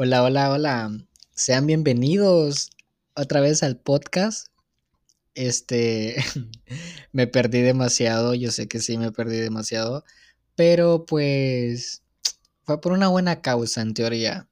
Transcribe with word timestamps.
Hola, 0.00 0.22
hola, 0.22 0.52
hola. 0.52 0.96
Sean 1.34 1.66
bienvenidos 1.66 2.70
otra 3.16 3.40
vez 3.40 3.64
al 3.64 3.80
podcast. 3.80 4.46
Este, 5.34 6.14
me 7.12 7.26
perdí 7.26 7.62
demasiado, 7.62 8.32
yo 8.36 8.52
sé 8.52 8.68
que 8.68 8.78
sí 8.78 8.96
me 8.96 9.10
perdí 9.10 9.38
demasiado, 9.38 10.04
pero 10.54 11.04
pues 11.04 12.04
fue 12.62 12.80
por 12.80 12.92
una 12.92 13.08
buena 13.08 13.40
causa 13.42 13.82
en 13.82 13.92
teoría, 13.92 14.48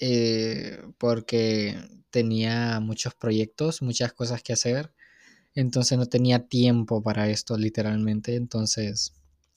eh, 0.00 0.80
porque 0.96 1.76
tenía 2.10 2.78
muchos 2.78 3.16
proyectos, 3.16 3.82
muchas 3.82 4.12
cosas 4.12 4.44
que 4.44 4.52
hacer, 4.52 4.92
entonces 5.56 5.98
no 5.98 6.06
tenía 6.06 6.46
tiempo 6.46 7.02
para 7.02 7.28
esto 7.28 7.56
literalmente, 7.58 8.36
entonces 8.36 9.12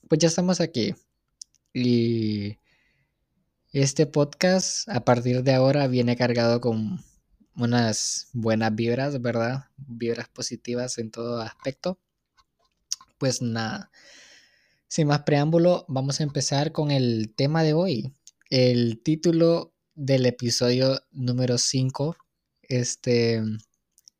pues 0.08 0.18
ya 0.18 0.26
estamos 0.26 0.60
aquí 0.60 0.96
y 1.72 2.58
este 3.72 4.04
podcast 4.06 4.86
a 4.90 5.02
partir 5.04 5.42
de 5.42 5.54
ahora 5.54 5.86
viene 5.86 6.14
cargado 6.14 6.60
con 6.60 7.02
unas 7.56 8.28
buenas 8.34 8.74
vibras, 8.74 9.20
¿verdad? 9.22 9.64
Vibras 9.78 10.28
positivas 10.28 10.98
en 10.98 11.10
todo 11.10 11.40
aspecto. 11.40 11.98
Pues 13.16 13.40
nada, 13.40 13.90
sin 14.88 15.06
más 15.06 15.22
preámbulo, 15.22 15.86
vamos 15.88 16.20
a 16.20 16.22
empezar 16.22 16.72
con 16.72 16.90
el 16.90 17.32
tema 17.34 17.62
de 17.62 17.72
hoy. 17.72 18.12
El 18.50 19.00
título 19.02 19.72
del 19.94 20.26
episodio 20.26 21.00
número 21.10 21.56
5, 21.56 22.16
este, 22.62 23.42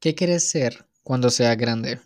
¿qué 0.01 0.15
quieres 0.15 0.49
ser 0.49 0.87
cuando 1.03 1.29
sea 1.29 1.57
grande? 1.57 2.01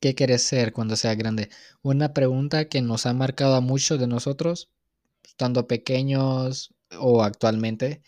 ¿Qué 0.00 0.14
quieres 0.14 0.42
ser 0.42 0.72
cuando 0.72 0.94
sea 0.94 1.16
grande? 1.16 1.50
Una 1.82 2.14
pregunta 2.14 2.68
que 2.68 2.80
nos 2.80 3.06
ha 3.06 3.12
marcado 3.12 3.56
a 3.56 3.60
muchos 3.60 3.98
de 3.98 4.06
nosotros 4.06 4.70
estando 5.24 5.66
pequeños 5.66 6.74
o 6.98 7.22
actualmente, 7.22 8.02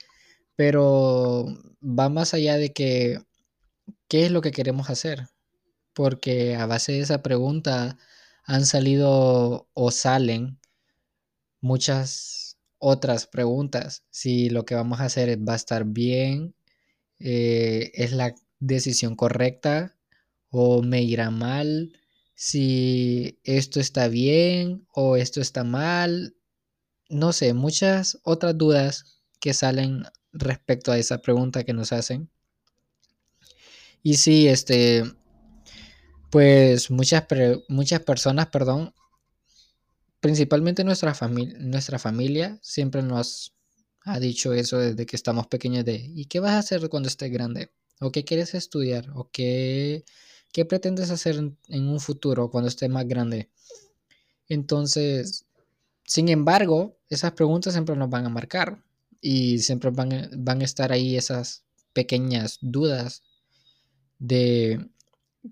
pero 0.56 1.46
va 1.82 2.08
más 2.08 2.34
allá 2.34 2.56
de 2.56 2.72
que, 2.72 3.18
¿qué 4.08 4.26
es 4.26 4.32
lo 4.32 4.40
que 4.42 4.52
queremos 4.52 4.90
hacer? 4.90 5.28
Porque 5.94 6.56
a 6.56 6.66
base 6.66 6.92
de 6.92 7.00
esa 7.00 7.22
pregunta 7.22 7.98
han 8.44 8.66
salido 8.66 9.68
o 9.74 9.90
salen 9.90 10.58
muchas 11.60 12.58
otras 12.78 13.26
preguntas. 13.26 14.04
Si 14.10 14.50
lo 14.50 14.64
que 14.64 14.74
vamos 14.74 15.00
a 15.00 15.04
hacer 15.04 15.38
va 15.48 15.54
a 15.54 15.56
estar 15.56 15.84
bien, 15.86 16.54
eh, 17.20 17.92
es 17.94 18.12
la 18.12 18.34
decisión 18.58 19.16
correcta 19.16 19.96
o 20.50 20.82
me 20.82 21.02
irá 21.02 21.30
mal, 21.30 21.92
si 22.34 23.38
esto 23.44 23.80
está 23.80 24.08
bien 24.08 24.86
o 24.92 25.16
esto 25.16 25.40
está 25.40 25.64
mal, 25.64 26.34
no 27.12 27.32
sé, 27.32 27.52
muchas 27.52 28.18
otras 28.22 28.56
dudas 28.56 29.20
que 29.38 29.52
salen 29.52 30.04
respecto 30.32 30.92
a 30.92 30.98
esa 30.98 31.18
pregunta 31.18 31.62
que 31.62 31.74
nos 31.74 31.92
hacen. 31.92 32.30
Y 34.02 34.14
sí, 34.14 34.48
este, 34.48 35.04
pues 36.30 36.90
muchas, 36.90 37.24
muchas 37.68 38.00
personas, 38.00 38.48
perdón, 38.48 38.94
principalmente 40.20 40.84
nuestra, 40.84 41.14
familia 41.14 41.56
nuestra 41.58 41.98
familia 41.98 42.58
siempre 42.62 43.02
nos 43.02 43.54
ha 44.00 44.18
dicho 44.18 44.54
eso 44.54 44.78
desde 44.78 45.04
que 45.04 45.16
estamos 45.16 45.46
pequeños 45.46 45.84
de, 45.84 45.96
¿y 46.14 46.24
qué 46.24 46.40
vas 46.40 46.52
a 46.52 46.58
hacer 46.58 46.88
cuando 46.88 47.08
estés 47.08 47.30
grande? 47.30 47.72
¿O 48.00 48.10
qué 48.10 48.24
quieres 48.24 48.54
estudiar? 48.54 49.10
¿O 49.14 49.30
qué, 49.30 50.04
qué 50.50 50.64
pretendes 50.64 51.10
hacer 51.10 51.36
en 51.68 51.88
un 51.88 52.00
futuro 52.00 52.50
cuando 52.50 52.68
estés 52.68 52.88
más 52.88 53.06
grande? 53.06 53.50
Entonces, 54.48 55.46
sin 56.04 56.28
embargo, 56.28 56.98
esas 57.08 57.32
preguntas 57.32 57.72
siempre 57.72 57.96
nos 57.96 58.10
van 58.10 58.26
a 58.26 58.30
marcar 58.30 58.82
y 59.20 59.60
siempre 59.60 59.90
van, 59.90 60.12
a 60.12 60.64
estar 60.64 60.92
ahí 60.92 61.16
esas 61.16 61.64
pequeñas 61.92 62.58
dudas 62.60 63.22
de 64.18 64.90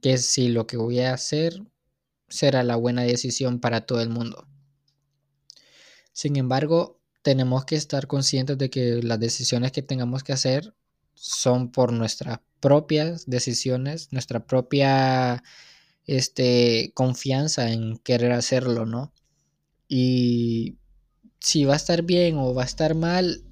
que 0.02 0.18
si 0.18 0.48
lo 0.48 0.66
que 0.66 0.76
voy 0.76 1.00
a 1.00 1.14
hacer 1.14 1.62
será 2.28 2.62
la 2.62 2.76
buena 2.76 3.02
decisión 3.02 3.60
para 3.60 3.82
todo 3.86 4.00
el 4.00 4.08
mundo. 4.08 4.46
Sin 6.12 6.36
embargo, 6.36 7.00
tenemos 7.22 7.64
que 7.64 7.76
estar 7.76 8.06
conscientes 8.06 8.58
de 8.58 8.70
que 8.70 9.02
las 9.02 9.20
decisiones 9.20 9.72
que 9.72 9.82
tengamos 9.82 10.24
que 10.24 10.32
hacer 10.32 10.74
son 11.14 11.70
por 11.70 11.92
nuestras 11.92 12.40
propias 12.60 13.26
decisiones, 13.26 14.12
nuestra 14.12 14.46
propia 14.46 15.42
este, 16.06 16.92
confianza 16.94 17.70
en 17.70 17.98
querer 17.98 18.32
hacerlo, 18.32 18.86
¿no? 18.86 19.12
Y 19.92 20.78
si 21.40 21.64
va 21.64 21.72
a 21.72 21.76
estar 21.76 22.02
bien 22.04 22.38
o 22.38 22.54
va 22.54 22.62
a 22.62 22.66
estar 22.66 22.94
mal, 22.94 23.42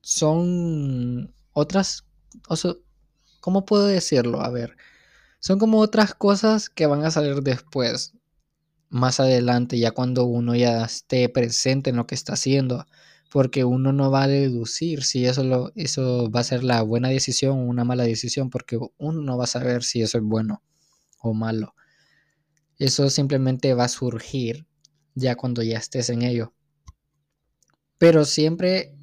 son 0.00 1.34
otras, 1.52 2.06
o 2.48 2.56
¿cómo 3.40 3.66
puedo 3.66 3.86
decirlo? 3.86 4.40
A 4.40 4.48
ver, 4.48 4.78
son 5.38 5.58
como 5.58 5.80
otras 5.80 6.14
cosas 6.14 6.70
que 6.70 6.86
van 6.86 7.04
a 7.04 7.10
salir 7.10 7.42
después, 7.42 8.14
más 8.88 9.20
adelante, 9.20 9.78
ya 9.78 9.90
cuando 9.90 10.24
uno 10.24 10.54
ya 10.54 10.82
esté 10.82 11.28
presente 11.28 11.90
en 11.90 11.96
lo 11.96 12.06
que 12.06 12.14
está 12.14 12.32
haciendo, 12.32 12.86
porque 13.30 13.64
uno 13.66 13.92
no 13.92 14.10
va 14.10 14.22
a 14.22 14.28
deducir 14.28 15.04
si 15.04 15.26
eso, 15.26 15.44
lo, 15.44 15.72
eso 15.74 16.30
va 16.30 16.40
a 16.40 16.44
ser 16.44 16.64
la 16.64 16.80
buena 16.80 17.10
decisión 17.10 17.58
o 17.58 17.64
una 17.64 17.84
mala 17.84 18.04
decisión, 18.04 18.48
porque 18.48 18.78
uno 18.96 19.20
no 19.20 19.36
va 19.36 19.44
a 19.44 19.46
saber 19.46 19.84
si 19.84 20.00
eso 20.00 20.16
es 20.16 20.24
bueno 20.24 20.62
o 21.18 21.34
malo. 21.34 21.74
Eso 22.78 23.10
simplemente 23.10 23.74
va 23.74 23.84
a 23.84 23.88
surgir 23.88 24.66
ya 25.20 25.36
cuando 25.36 25.62
ya 25.62 25.78
estés 25.78 26.10
en 26.10 26.22
ello. 26.22 26.52
Pero 27.98 28.24
siempre 28.24 28.94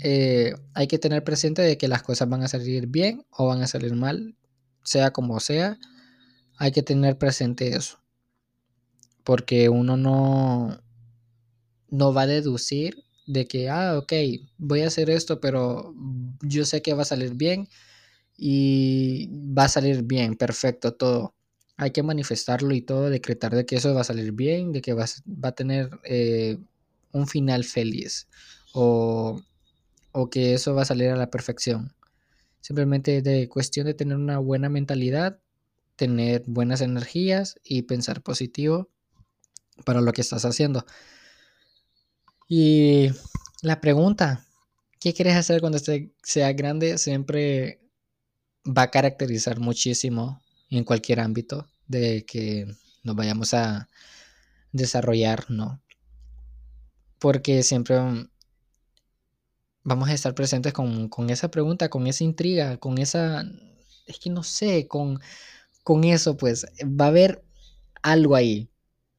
eh, 0.00 0.54
hay 0.74 0.86
que 0.86 0.98
tener 0.98 1.24
presente 1.24 1.62
de 1.62 1.76
que 1.76 1.88
las 1.88 2.02
cosas 2.02 2.28
van 2.28 2.42
a 2.42 2.48
salir 2.48 2.86
bien 2.86 3.26
o 3.30 3.48
van 3.48 3.62
a 3.62 3.66
salir 3.66 3.94
mal, 3.94 4.36
sea 4.84 5.12
como 5.12 5.40
sea, 5.40 5.78
hay 6.56 6.72
que 6.72 6.82
tener 6.82 7.18
presente 7.18 7.76
eso. 7.76 8.00
Porque 9.24 9.68
uno 9.68 9.96
no, 9.96 10.80
no 11.90 12.14
va 12.14 12.22
a 12.22 12.26
deducir 12.26 13.04
de 13.26 13.46
que, 13.46 13.68
ah, 13.68 13.98
ok, 13.98 14.12
voy 14.56 14.82
a 14.82 14.86
hacer 14.86 15.10
esto, 15.10 15.40
pero 15.40 15.94
yo 16.42 16.64
sé 16.64 16.80
que 16.82 16.94
va 16.94 17.02
a 17.02 17.04
salir 17.04 17.34
bien 17.34 17.68
y 18.36 19.28
va 19.32 19.64
a 19.64 19.68
salir 19.68 20.02
bien, 20.04 20.36
perfecto, 20.36 20.94
todo 20.94 21.34
hay 21.78 21.92
que 21.92 22.02
manifestarlo 22.02 22.74
y 22.74 22.82
todo, 22.82 23.08
decretar 23.08 23.54
de 23.54 23.64
que 23.64 23.76
eso 23.76 23.94
va 23.94 24.00
a 24.00 24.04
salir 24.04 24.32
bien, 24.32 24.72
de 24.72 24.82
que 24.82 24.94
va, 24.94 25.06
a 25.42 25.52
tener 25.52 25.88
eh, 26.02 26.58
un 27.12 27.28
final 27.28 27.62
feliz 27.62 28.26
o, 28.74 29.40
o, 30.10 30.28
que 30.28 30.54
eso 30.54 30.74
va 30.74 30.82
a 30.82 30.86
salir 30.86 31.10
a 31.10 31.16
la 31.16 31.30
perfección. 31.30 31.94
Simplemente 32.60 33.22
de 33.22 33.48
cuestión 33.48 33.86
de 33.86 33.94
tener 33.94 34.16
una 34.16 34.38
buena 34.38 34.68
mentalidad, 34.68 35.38
tener 35.94 36.42
buenas 36.46 36.80
energías 36.80 37.60
y 37.62 37.82
pensar 37.82 38.22
positivo 38.22 38.90
para 39.84 40.00
lo 40.00 40.12
que 40.12 40.22
estás 40.22 40.44
haciendo. 40.44 40.84
Y 42.48 43.10
la 43.62 43.80
pregunta, 43.80 44.44
¿qué 44.98 45.14
quieres 45.14 45.36
hacer 45.36 45.60
cuando 45.60 45.78
sea 45.78 46.52
grande? 46.54 46.98
Siempre 46.98 47.80
va 48.66 48.82
a 48.82 48.90
caracterizar 48.90 49.60
muchísimo 49.60 50.42
en 50.70 50.84
cualquier 50.84 51.20
ámbito 51.20 51.66
de 51.86 52.24
que 52.26 52.66
nos 53.02 53.16
vayamos 53.16 53.54
a 53.54 53.88
desarrollar, 54.72 55.50
¿no? 55.50 55.80
Porque 57.18 57.62
siempre 57.62 57.96
vamos 59.82 60.08
a 60.08 60.14
estar 60.14 60.34
presentes 60.34 60.72
con, 60.72 61.30
esa 61.30 61.50
pregunta, 61.50 61.88
con 61.88 62.06
esa 62.06 62.24
intriga, 62.24 62.76
con 62.76 62.98
esa, 62.98 63.44
es 64.06 64.18
que 64.18 64.30
no 64.30 64.42
sé, 64.42 64.86
con, 64.86 65.20
con 65.82 66.04
eso, 66.04 66.36
pues 66.36 66.66
va 66.82 67.06
a 67.06 67.08
haber 67.08 67.42
algo 68.02 68.36
ahí, 68.36 68.68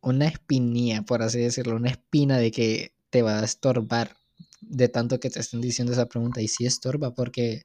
una 0.02 0.28
espinilla, 0.28 1.02
por 1.02 1.22
así 1.24 1.40
decirlo, 1.40 1.76
una 1.76 1.90
espina 1.90 2.38
de 2.38 2.52
que 2.52 2.94
te 3.10 3.22
va 3.22 3.40
a 3.40 3.46
estorbar 3.46 4.16
de 4.62 4.88
tanto 4.88 5.20
que 5.20 5.30
te 5.30 5.40
estén 5.40 5.62
diciendo 5.62 5.94
esa 5.94 6.08
pregunta. 6.08 6.42
Y 6.42 6.48
sí 6.48 6.66
estorba, 6.66 7.14
porque 7.14 7.64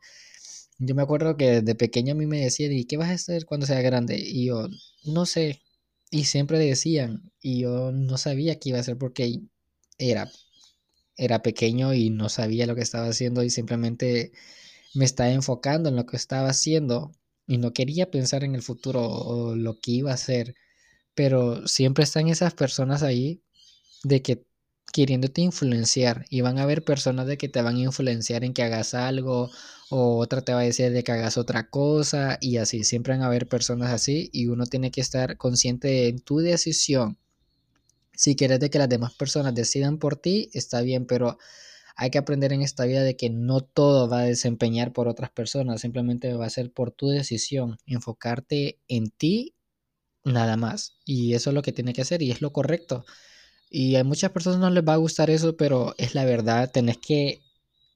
yo 0.78 0.94
me 0.94 1.02
acuerdo 1.02 1.36
que 1.36 1.62
de 1.62 1.74
pequeño 1.74 2.12
a 2.12 2.16
mí 2.16 2.26
me 2.26 2.40
decían, 2.40 2.72
¿y 2.72 2.84
qué 2.84 2.96
vas 2.96 3.10
a 3.10 3.14
hacer 3.14 3.46
cuando 3.46 3.66
sea 3.66 3.80
grande? 3.82 4.16
Y 4.18 4.46
yo, 4.46 4.68
no 5.04 5.26
sé. 5.26 5.62
Y 6.10 6.24
siempre 6.24 6.58
decían, 6.58 7.32
y 7.40 7.60
yo 7.62 7.92
no 7.92 8.18
sabía 8.18 8.58
qué 8.58 8.70
iba 8.70 8.78
a 8.78 8.80
hacer 8.82 8.98
porque 8.98 9.40
era, 9.98 10.30
era 11.16 11.42
pequeño 11.42 11.94
y 11.94 12.10
no 12.10 12.28
sabía 12.28 12.66
lo 12.66 12.74
que 12.74 12.82
estaba 12.82 13.08
haciendo 13.08 13.42
y 13.42 13.50
simplemente 13.50 14.32
me 14.94 15.04
estaba 15.04 15.30
enfocando 15.30 15.88
en 15.88 15.96
lo 15.96 16.06
que 16.06 16.16
estaba 16.16 16.50
haciendo 16.50 17.12
y 17.46 17.58
no 17.58 17.72
quería 17.72 18.10
pensar 18.10 18.44
en 18.44 18.54
el 18.54 18.62
futuro 18.62 19.02
o 19.06 19.56
lo 19.56 19.80
que 19.80 19.92
iba 19.92 20.10
a 20.12 20.14
hacer. 20.14 20.54
Pero 21.14 21.66
siempre 21.68 22.04
están 22.04 22.28
esas 22.28 22.54
personas 22.54 23.02
ahí 23.02 23.42
de 24.04 24.22
que 24.22 24.46
queriéndote 24.92 25.42
influenciar 25.42 26.26
y 26.30 26.40
van 26.42 26.58
a 26.58 26.62
haber 26.64 26.84
personas 26.84 27.26
de 27.26 27.38
que 27.38 27.48
te 27.48 27.62
van 27.62 27.76
a 27.76 27.80
influenciar 27.80 28.44
en 28.44 28.54
que 28.54 28.62
hagas 28.62 28.94
algo 28.94 29.50
o 29.90 30.18
otra 30.18 30.42
te 30.42 30.52
va 30.52 30.60
a 30.60 30.64
decir 30.64 30.92
de 30.92 31.04
que 31.04 31.12
hagas 31.12 31.36
otra 31.38 31.68
cosa 31.68 32.38
y 32.40 32.56
así, 32.58 32.84
siempre 32.84 33.14
van 33.14 33.22
a 33.22 33.26
haber 33.26 33.48
personas 33.48 33.90
así 33.92 34.30
y 34.32 34.48
uno 34.48 34.66
tiene 34.66 34.90
que 34.90 35.00
estar 35.00 35.36
consciente 35.36 36.08
en 36.08 36.20
tu 36.20 36.38
decisión. 36.38 37.18
Si 38.12 38.36
quieres 38.36 38.60
de 38.60 38.70
que 38.70 38.78
las 38.78 38.88
demás 38.88 39.14
personas 39.14 39.54
decidan 39.54 39.98
por 39.98 40.16
ti, 40.16 40.50
está 40.54 40.80
bien, 40.82 41.06
pero 41.06 41.38
hay 41.96 42.10
que 42.10 42.18
aprender 42.18 42.52
en 42.52 42.62
esta 42.62 42.84
vida 42.84 43.02
de 43.02 43.16
que 43.16 43.30
no 43.30 43.60
todo 43.60 44.08
va 44.08 44.20
a 44.20 44.24
desempeñar 44.24 44.92
por 44.92 45.08
otras 45.08 45.30
personas, 45.30 45.80
simplemente 45.80 46.32
va 46.34 46.46
a 46.46 46.50
ser 46.50 46.72
por 46.72 46.90
tu 46.90 47.08
decisión, 47.08 47.78
enfocarte 47.86 48.78
en 48.88 49.10
ti 49.10 49.54
nada 50.24 50.56
más. 50.56 50.98
Y 51.04 51.34
eso 51.34 51.50
es 51.50 51.54
lo 51.54 51.62
que 51.62 51.72
tiene 51.72 51.92
que 51.92 52.02
hacer 52.02 52.22
y 52.22 52.30
es 52.30 52.40
lo 52.42 52.52
correcto. 52.52 53.04
Y 53.70 53.96
a 53.96 54.04
muchas 54.04 54.30
personas 54.32 54.60
no 54.60 54.70
les 54.70 54.84
va 54.84 54.94
a 54.94 54.98
gustar 54.98 55.30
eso, 55.30 55.56
pero 55.56 55.94
es 55.98 56.14
la 56.14 56.24
verdad, 56.24 56.70
tenés 56.72 56.98
que 56.98 57.42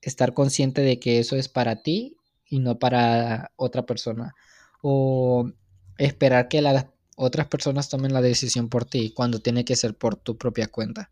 estar 0.03 0.35
consciente 0.35 0.83
de 0.83 0.99
que 0.99 1.19
eso 1.19 1.37
es 1.37 1.49
para 1.49 1.83
ti 1.83 2.17
y 2.47 2.61
no 2.61 2.79
para 2.79 3.53
otra 3.56 3.87
persona. 3.87 4.35
O 4.83 5.50
esperar 5.99 6.49
que 6.49 6.62
las 6.62 6.87
otras 7.17 7.49
personas 7.49 7.89
tomen 7.89 8.12
la 8.12 8.23
decisión 8.23 8.69
por 8.69 8.85
ti 8.85 9.11
cuando 9.11 9.41
tiene 9.41 9.65
que 9.65 9.77
ser 9.77 9.97
por 9.97 10.17
tu 10.17 10.39
propia 10.39 10.69
cuenta. 10.69 11.11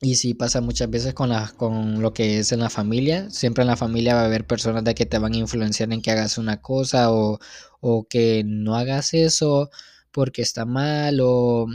Y 0.00 0.16
sí 0.16 0.34
pasa 0.34 0.60
muchas 0.60 0.90
veces 0.90 1.14
con, 1.14 1.30
con 1.56 2.02
lo 2.02 2.12
que 2.12 2.38
es 2.40 2.52
en 2.52 2.60
la 2.60 2.68
familia. 2.68 3.30
Siempre 3.30 3.62
en 3.62 3.68
la 3.68 3.76
familia 3.76 4.14
va 4.14 4.22
a 4.22 4.26
haber 4.26 4.46
personas 4.46 4.84
de 4.84 4.94
que 4.94 5.06
te 5.06 5.18
van 5.18 5.32
a 5.32 5.38
influenciar 5.38 5.92
en 5.92 6.02
que 6.02 6.10
hagas 6.10 6.36
una 6.36 6.60
cosa 6.60 7.10
o, 7.12 7.38
o 7.80 8.06
que 8.08 8.42
no 8.44 8.76
hagas 8.76 9.14
eso 9.14 9.70
porque 10.10 10.42
está 10.42 10.64
mal 10.66 11.20
o 11.22 11.66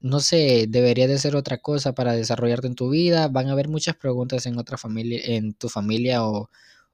no 0.00 0.20
sé, 0.20 0.66
debería 0.68 1.06
de 1.08 1.18
ser 1.18 1.36
otra 1.36 1.58
cosa 1.58 1.94
para 1.94 2.14
desarrollarte 2.14 2.66
en 2.68 2.74
tu 2.74 2.90
vida. 2.90 3.28
Van 3.28 3.48
a 3.48 3.52
haber 3.52 3.68
muchas 3.68 3.96
preguntas 3.96 4.46
en 4.46 4.58
otra 4.58 4.78
familia, 4.78 5.20
en 5.24 5.54
tu 5.54 5.68
familia 5.68 6.26
o, 6.26 6.50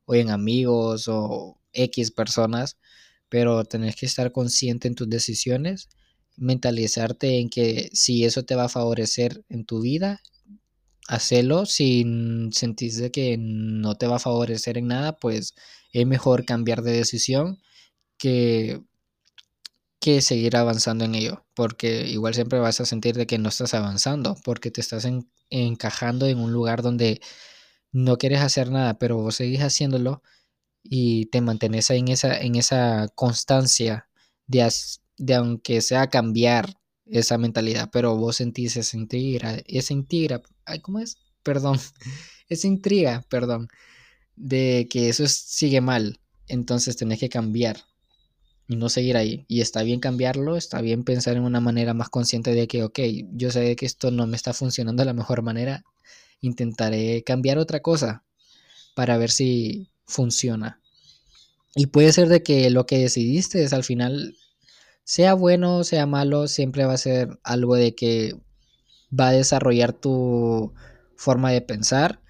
o 0.07 0.15
en 0.15 0.31
amigos 0.31 1.09
o 1.09 1.59
X 1.73 2.11
personas, 2.13 2.79
pero 3.29 3.65
tenés 3.65 3.97
que 3.97 4.07
estar 4.07 4.33
consciente 4.33 4.89
en 4.89 4.95
tus 4.95 5.09
decisiones 5.09 5.89
mentalizarte 6.37 7.39
en 7.41 7.49
que 7.49 7.91
si 7.93 8.25
eso 8.25 8.45
te 8.45 8.55
va 8.55 8.65
a 8.65 8.69
favorecer 8.69 9.45
en 9.49 9.65
tu 9.65 9.81
vida, 9.81 10.21
hacelo. 11.09 11.67
Si 11.67 12.05
sentís 12.53 13.03
que 13.13 13.37
no 13.39 13.97
te 13.97 14.07
va 14.07 14.17
a 14.17 14.21
favorecer 14.21 14.79
en 14.79 14.89
nada, 14.89 15.17
pues 15.17 15.55
es 15.93 16.07
mejor 16.07 16.45
cambiar 16.45 16.83
de 16.83 16.93
decisión 16.93 17.59
que, 18.19 18.83
que 20.01 20.23
seguir 20.23 20.57
avanzando 20.57 21.05
en 21.05 21.15
ello. 21.15 21.46
Porque 21.57 22.07
igual 22.07 22.35
siempre 22.35 22.61
vas 22.61 22.81
a 22.81 22.87
sentir 22.87 23.17
de 23.17 23.27
que 23.27 23.39
no 23.39 23.49
estás 23.49 23.75
avanzando, 23.75 24.37
porque 24.45 24.71
te 24.71 24.81
estás 24.81 25.09
encajando 25.51 26.27
en 26.27 26.39
un 26.39 26.53
lugar 26.53 26.83
donde 26.83 27.21
no 27.93 28.19
quieres 28.19 28.41
hacer 28.43 28.71
nada, 28.71 28.99
pero 28.99 29.17
vos 29.17 29.37
seguís 29.37 29.63
haciéndolo 29.63 30.23
y 30.83 31.27
te 31.27 31.41
mantenés 31.41 31.91
en 31.91 32.09
esa, 32.09 32.39
en 32.39 32.57
esa 32.57 33.09
constancia 33.15 34.09
de, 34.47 34.71
de 35.17 35.35
aunque 35.35 35.81
sea 35.81 36.09
cambiar 36.09 36.79
esa 37.07 37.39
mentalidad, 37.39 37.89
pero 37.93 38.17
vos 38.17 38.37
sentís 38.37 38.77
esa 38.77 38.97
intriga, 38.97 39.57
esa 39.67 39.95
intriga, 39.95 40.43
ay, 40.67 40.81
¿cómo 40.81 40.99
es? 40.99 41.17
Perdón, 41.43 41.81
esa 42.49 42.67
intriga, 42.67 43.25
perdón, 43.31 43.69
de 44.37 44.89
que 44.91 45.09
eso 45.09 45.27
sigue 45.27 45.81
mal, 45.81 46.21
entonces 46.49 46.97
tenés 46.97 47.19
que 47.19 47.29
cambiar 47.29 47.79
y 48.69 48.77
no 48.77 48.89
seguir 48.89 49.17
ahí. 49.17 49.45
Y 49.49 49.61
está 49.61 49.83
bien 49.83 50.01
cambiarlo, 50.01 50.57
está 50.57 50.81
bien 50.81 51.05
pensar 51.05 51.37
en 51.37 51.45
una 51.45 51.61
manera 51.61 51.95
más 51.95 52.09
consciente 52.09 52.53
de 52.55 52.67
que, 52.67 52.83
ok, 52.85 52.99
yo 53.33 53.51
sé 53.51 53.77
que 53.77 53.87
esto 53.87 54.11
no 54.11 54.27
me 54.27 54.37
está 54.37 54.53
funcionando 54.53 55.03
de 55.03 55.07
la 55.07 55.13
mejor 55.13 55.43
manera, 55.43 55.85
intentaré 56.41 57.23
cambiar 57.25 57.59
otra 57.59 57.81
cosa 57.81 58.25
para 58.95 59.19
ver 59.19 59.31
si 59.31 59.91
funciona. 60.07 60.81
Y 61.75 61.87
puede 61.87 62.13
ser 62.13 62.29
de 62.29 62.43
que 62.43 62.71
lo 62.71 62.87
que 62.87 62.99
decidiste 62.99 63.63
es 63.63 63.73
al 63.73 63.85
final 63.85 64.37
sea 65.05 65.35
bueno 65.35 65.79
o 65.79 65.85
sea 65.85 66.07
malo, 66.07 66.49
siempre 66.49 66.85
va 66.85 66.95
a 66.95 66.99
ser 66.99 67.39
algo 67.45 67.77
de 67.77 67.95
que 67.95 68.35
va 69.19 69.29
a 69.29 69.33
desarrollar 69.33 69.93
tu 69.93 70.73
forma 71.17 71.53
de 71.53 71.61
pensar, 71.61 72.21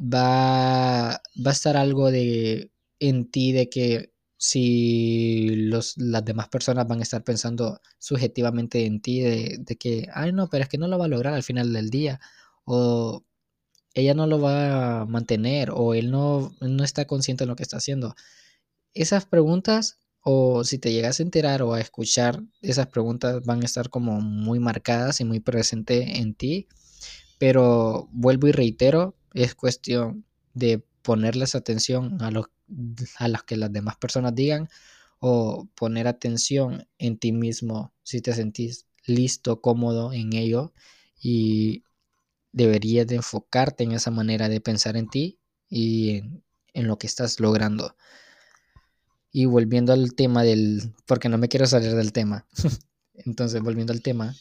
va, 0.00 1.22
va 1.44 1.50
a 1.50 1.52
estar 1.52 1.76
algo 1.76 2.10
de 2.10 2.70
en 3.00 3.30
ti 3.30 3.52
de 3.52 3.68
que 3.68 4.12
si 4.38 5.56
los, 5.56 5.96
las 5.96 6.24
demás 6.24 6.48
personas 6.48 6.86
van 6.86 7.00
a 7.00 7.02
estar 7.02 7.24
pensando 7.24 7.80
subjetivamente 7.98 8.84
en 8.84 9.00
ti 9.00 9.20
de, 9.20 9.56
de, 9.60 9.76
que, 9.76 10.08
ay 10.14 10.32
no, 10.32 10.48
pero 10.48 10.64
es 10.64 10.68
que 10.68 10.78
no 10.78 10.88
lo 10.88 10.98
va 10.98 11.06
a 11.06 11.08
lograr 11.08 11.34
al 11.34 11.42
final 11.42 11.72
del 11.72 11.90
día, 11.90 12.20
o 12.64 13.24
ella 13.94 14.14
no 14.14 14.26
lo 14.26 14.40
va 14.40 15.02
a 15.02 15.06
mantener, 15.06 15.70
o 15.72 15.94
él 15.94 16.10
no, 16.10 16.54
no 16.60 16.84
está 16.84 17.06
consciente 17.06 17.44
de 17.44 17.48
lo 17.48 17.56
que 17.56 17.62
está 17.62 17.78
haciendo. 17.78 18.14
Esas 18.94 19.26
preguntas 19.26 19.98
o 20.28 20.64
si 20.64 20.78
te 20.78 20.92
llegas 20.92 21.20
a 21.20 21.22
enterar 21.22 21.62
o 21.62 21.72
a 21.72 21.80
escuchar 21.80 22.42
esas 22.60 22.88
preguntas 22.88 23.44
van 23.44 23.62
a 23.62 23.64
estar 23.64 23.90
como 23.90 24.20
muy 24.20 24.58
marcadas 24.58 25.20
y 25.20 25.24
muy 25.24 25.38
presentes 25.38 26.04
en 26.18 26.34
ti. 26.34 26.66
Pero 27.38 28.08
vuelvo 28.10 28.48
y 28.48 28.52
reitero, 28.52 29.16
es 29.34 29.54
cuestión 29.54 30.24
de 30.52 30.84
ponerles 31.06 31.54
atención 31.54 32.20
a 32.20 32.32
lo, 32.32 32.50
a 33.18 33.28
lo 33.28 33.38
que 33.46 33.56
las 33.56 33.72
demás 33.72 33.94
personas 33.96 34.34
digan 34.34 34.68
o 35.20 35.68
poner 35.76 36.08
atención 36.08 36.88
en 36.98 37.16
ti 37.16 37.30
mismo 37.30 37.94
si 38.02 38.20
te 38.20 38.34
sentís 38.34 38.86
listo, 39.04 39.60
cómodo 39.60 40.12
en 40.12 40.32
ello 40.32 40.72
y 41.22 41.84
deberías 42.50 43.06
de 43.06 43.14
enfocarte 43.14 43.84
en 43.84 43.92
esa 43.92 44.10
manera 44.10 44.48
de 44.48 44.60
pensar 44.60 44.96
en 44.96 45.08
ti 45.08 45.38
y 45.70 46.22
en, 46.74 46.88
lo 46.88 46.98
que 46.98 47.06
estás 47.06 47.38
logrando. 47.38 47.94
Y 49.30 49.44
volviendo 49.44 49.92
al 49.92 50.12
tema 50.14 50.42
del, 50.42 50.92
porque 51.06 51.28
no 51.28 51.38
me 51.38 51.48
quiero 51.48 51.68
salir 51.68 51.94
del 51.94 52.12
tema. 52.12 52.48
Entonces, 53.14 53.62
volviendo 53.62 53.92
al 53.92 54.02
tema, 54.02 54.34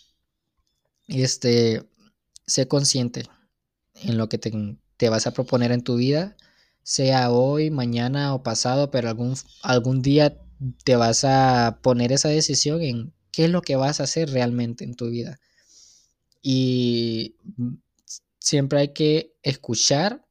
este, 1.07 1.85
sé 2.47 2.67
consciente 2.67 3.29
en 4.01 4.17
lo 4.17 4.29
que 4.29 4.37
te, 4.37 5.09
vas 5.09 5.27
a 5.27 5.33
proponer 5.33 5.71
en 5.71 5.83
tu 5.83 5.95
vida, 5.95 6.35
sea 6.85 7.31
hoy, 7.31 7.71
mañana 7.71 8.35
o 8.35 8.43
pasado, 8.43 8.91
pero 8.91 9.09
algún, 9.09 9.35
algún 9.63 10.03
día 10.03 10.37
te 10.83 10.95
vas 10.95 11.23
a 11.23 11.79
poner 11.81 12.11
esa 12.11 12.29
decisión 12.29 12.83
en 12.83 13.11
qué 13.31 13.45
es 13.45 13.49
lo 13.49 13.63
que 13.63 13.75
vas 13.75 13.99
a 13.99 14.03
hacer 14.03 14.29
realmente 14.29 14.83
en 14.83 14.93
tu 14.93 15.09
vida. 15.09 15.39
Y 16.43 17.37
siempre 18.37 18.81
hay 18.81 18.93
que 18.93 19.33
escuchar 19.41 20.27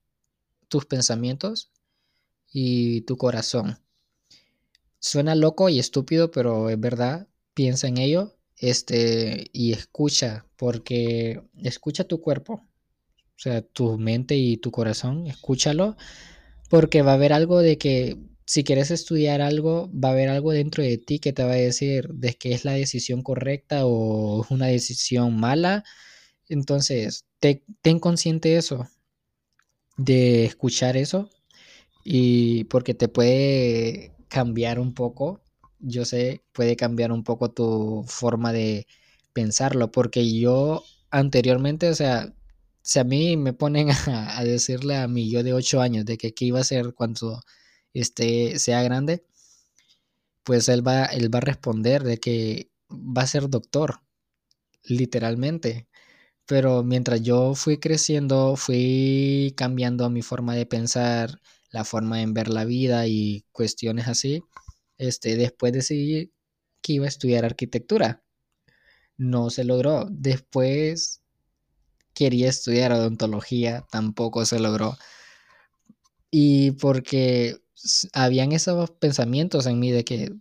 tus 0.69 0.87
pensamientos 0.87 1.73
y 2.53 3.01
tu 3.01 3.17
corazón. 3.17 3.81
Suena 5.01 5.35
loco 5.35 5.69
y 5.69 5.81
estúpido, 5.81 6.31
pero 6.31 6.71
es 6.71 6.79
verdad. 6.79 7.27
Piensa 7.55 7.89
en 7.89 7.99
ello 7.99 8.37
este, 8.59 9.51
y 9.53 9.73
escucha, 9.73 10.47
porque 10.57 11.43
escucha 11.57 12.05
tu 12.05 12.21
cuerpo, 12.21 12.55
o 12.55 13.39
sea, 13.39 13.63
tu 13.63 13.99
mente 13.99 14.37
y 14.37 14.57
tu 14.57 14.71
corazón, 14.71 15.27
escúchalo, 15.27 15.97
porque 16.75 17.03
va 17.03 17.13
a 17.13 17.15
haber 17.15 17.33
algo 17.33 17.61
de 17.61 17.79
que 17.79 18.19
si 18.47 18.65
quieres 18.65 18.91
estudiar 18.91 19.41
algo, 19.41 19.89
va 19.93 20.09
a 20.09 20.13
haber 20.13 20.29
algo 20.29 20.51
dentro 20.51 20.83
de 20.83 20.99
ti 20.99 21.21
que 21.21 21.33
te 21.33 21.45
va 21.45 21.53
a 21.53 21.55
decir 21.55 22.09
de 22.15 22.35
que 22.35 22.53
es 22.53 22.65
la 22.65 22.73
decisión 22.73 23.23
correcta 23.23 23.87
o 23.87 24.45
una 24.51 24.67
decisión 24.67 25.39
mala. 25.39 25.85
Entonces, 26.49 27.27
ten 27.39 28.01
consciente 28.01 28.49
de 28.49 28.57
eso, 28.57 28.89
de 29.97 30.47
escuchar 30.47 30.97
eso, 30.97 31.31
y 32.05 32.65
porque 32.65 32.93
te 32.93 33.07
puede 33.07 34.11
cambiar 34.27 34.81
un 34.81 34.95
poco, 34.95 35.43
yo 35.79 36.05
sé, 36.05 36.43
puede 36.51 36.75
cambiar 36.75 37.13
un 37.13 37.23
poco 37.23 37.53
tu 37.53 38.05
forma 38.09 38.53
de 38.53 38.89
pensarlo, 39.33 39.93
porque 39.93 40.29
yo 40.41 40.83
anteriormente, 41.13 41.89
o 41.89 41.95
sea, 41.95 42.35
si 42.85 42.99
a 43.01 43.05
mí 43.05 43.37
me 43.37 43.55
ponen 43.55 43.89
a, 44.09 44.45
decirle 44.45 44.97
a 44.97 45.09
mí, 45.09 45.31
yo 45.31 45.43
de 45.43 45.55
8 45.55 45.81
años, 45.81 46.05
de 46.05 46.19
que 46.19 46.35
qué 46.35 46.47
iba 46.47 46.61
a 46.61 46.65
ser 46.65 46.95
cuando 46.95 47.41
este, 47.95 48.59
sea 48.59 48.83
grande, 48.83 49.25
pues 50.45 50.69
él 50.69 50.87
va, 50.87 51.07
él 51.07 51.35
va 51.35 51.39
a 51.39 51.43
responder 51.43 52.05
de 52.05 52.19
que 52.19 52.71
va 52.91 53.23
a 53.23 53.27
ser 53.27 53.49
doctor, 53.51 54.01
literalmente. 54.85 55.89
Pero 56.47 56.85
mientras 56.85 57.23
yo 57.23 57.55
fui 57.55 57.79
creciendo, 57.81 58.57
fui 58.57 59.55
cambiando 59.57 60.11
mi 60.11 60.23
forma 60.23 60.55
de 60.57 60.67
pensar, 60.67 61.41
la 61.71 61.85
forma 61.85 62.23
en 62.23 62.35
ver 62.35 62.49
la 62.51 62.65
vida 62.67 63.07
y 63.09 63.47
cuestiones 63.53 64.09
así, 64.09 64.43
este, 64.99 65.37
después 65.37 65.73
decidí 65.73 66.33
que 66.83 66.95
iba 66.95 67.07
a 67.07 67.09
estudiar 67.09 67.45
arquitectura. 67.47 68.25
No 69.17 69.51
se 69.51 69.65
logró. 69.65 70.07
Después 70.11 71.24
quería 72.15 72.49
estudiar 72.49 72.93
odontología, 72.93 73.85
tampoco 73.91 74.45
se 74.47 74.61
logró. 74.61 74.97
Y 76.31 76.73
porque 76.73 77.57
habían 78.13 78.53
esos 78.53 78.91
pensamientos 78.93 79.67
en 79.67 79.79
mí 79.81 79.91
de 79.91 80.05
que 80.05 80.33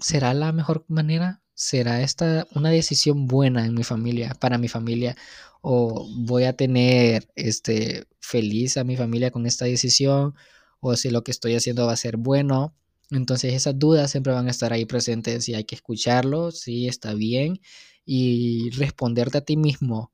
será 0.00 0.34
la 0.34 0.52
mejor 0.52 0.84
manera, 0.88 1.42
será 1.54 2.02
esta 2.02 2.46
una 2.54 2.70
decisión 2.70 3.26
buena 3.26 3.66
en 3.66 3.74
mi 3.74 3.84
familia, 3.84 4.34
para 4.40 4.58
mi 4.58 4.68
familia 4.68 5.16
o 5.62 6.06
voy 6.26 6.44
a 6.44 6.56
tener 6.56 7.28
este 7.36 8.06
feliz 8.20 8.76
a 8.76 8.84
mi 8.84 8.96
familia 8.96 9.30
con 9.30 9.46
esta 9.46 9.64
decisión 9.64 10.34
o 10.80 10.96
si 10.96 11.10
lo 11.10 11.24
que 11.24 11.30
estoy 11.30 11.54
haciendo 11.54 11.86
va 11.86 11.92
a 11.92 11.96
ser 11.96 12.16
bueno. 12.16 12.74
Entonces 13.10 13.54
esas 13.54 13.78
dudas 13.78 14.10
siempre 14.10 14.32
van 14.32 14.48
a 14.48 14.50
estar 14.50 14.72
ahí 14.72 14.86
presentes 14.86 15.48
y 15.48 15.54
hay 15.54 15.64
que 15.64 15.74
escucharlo, 15.74 16.50
sí, 16.52 16.88
está 16.88 17.14
bien, 17.14 17.60
y 18.04 18.70
responderte 18.70 19.38
a 19.38 19.40
ti 19.42 19.56
mismo 19.56 20.13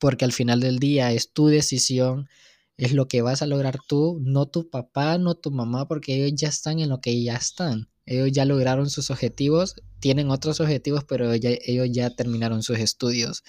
porque 0.00 0.24
al 0.24 0.32
final 0.32 0.60
del 0.60 0.78
día 0.78 1.12
es 1.12 1.32
tu 1.32 1.46
decisión, 1.48 2.28
es 2.76 2.92
lo 2.92 3.08
que 3.08 3.22
vas 3.22 3.42
a 3.42 3.46
lograr 3.46 3.78
tú, 3.86 4.20
no 4.22 4.46
tu 4.46 4.68
papá, 4.68 5.18
no 5.18 5.34
tu 5.34 5.50
mamá, 5.50 5.88
porque 5.88 6.14
ellos 6.14 6.38
ya 6.38 6.48
están 6.48 6.78
en 6.80 6.90
lo 6.90 7.00
que 7.00 7.22
ya 7.22 7.36
están. 7.36 7.88
Ellos 8.04 8.30
ya 8.32 8.44
lograron 8.44 8.90
sus 8.90 9.10
objetivos, 9.10 9.76
tienen 10.00 10.30
otros 10.30 10.60
objetivos, 10.60 11.04
pero 11.04 11.32
ellos 11.32 11.88
ya 11.90 12.10
terminaron 12.10 12.62
sus 12.62 12.78
estudios. 12.78 13.42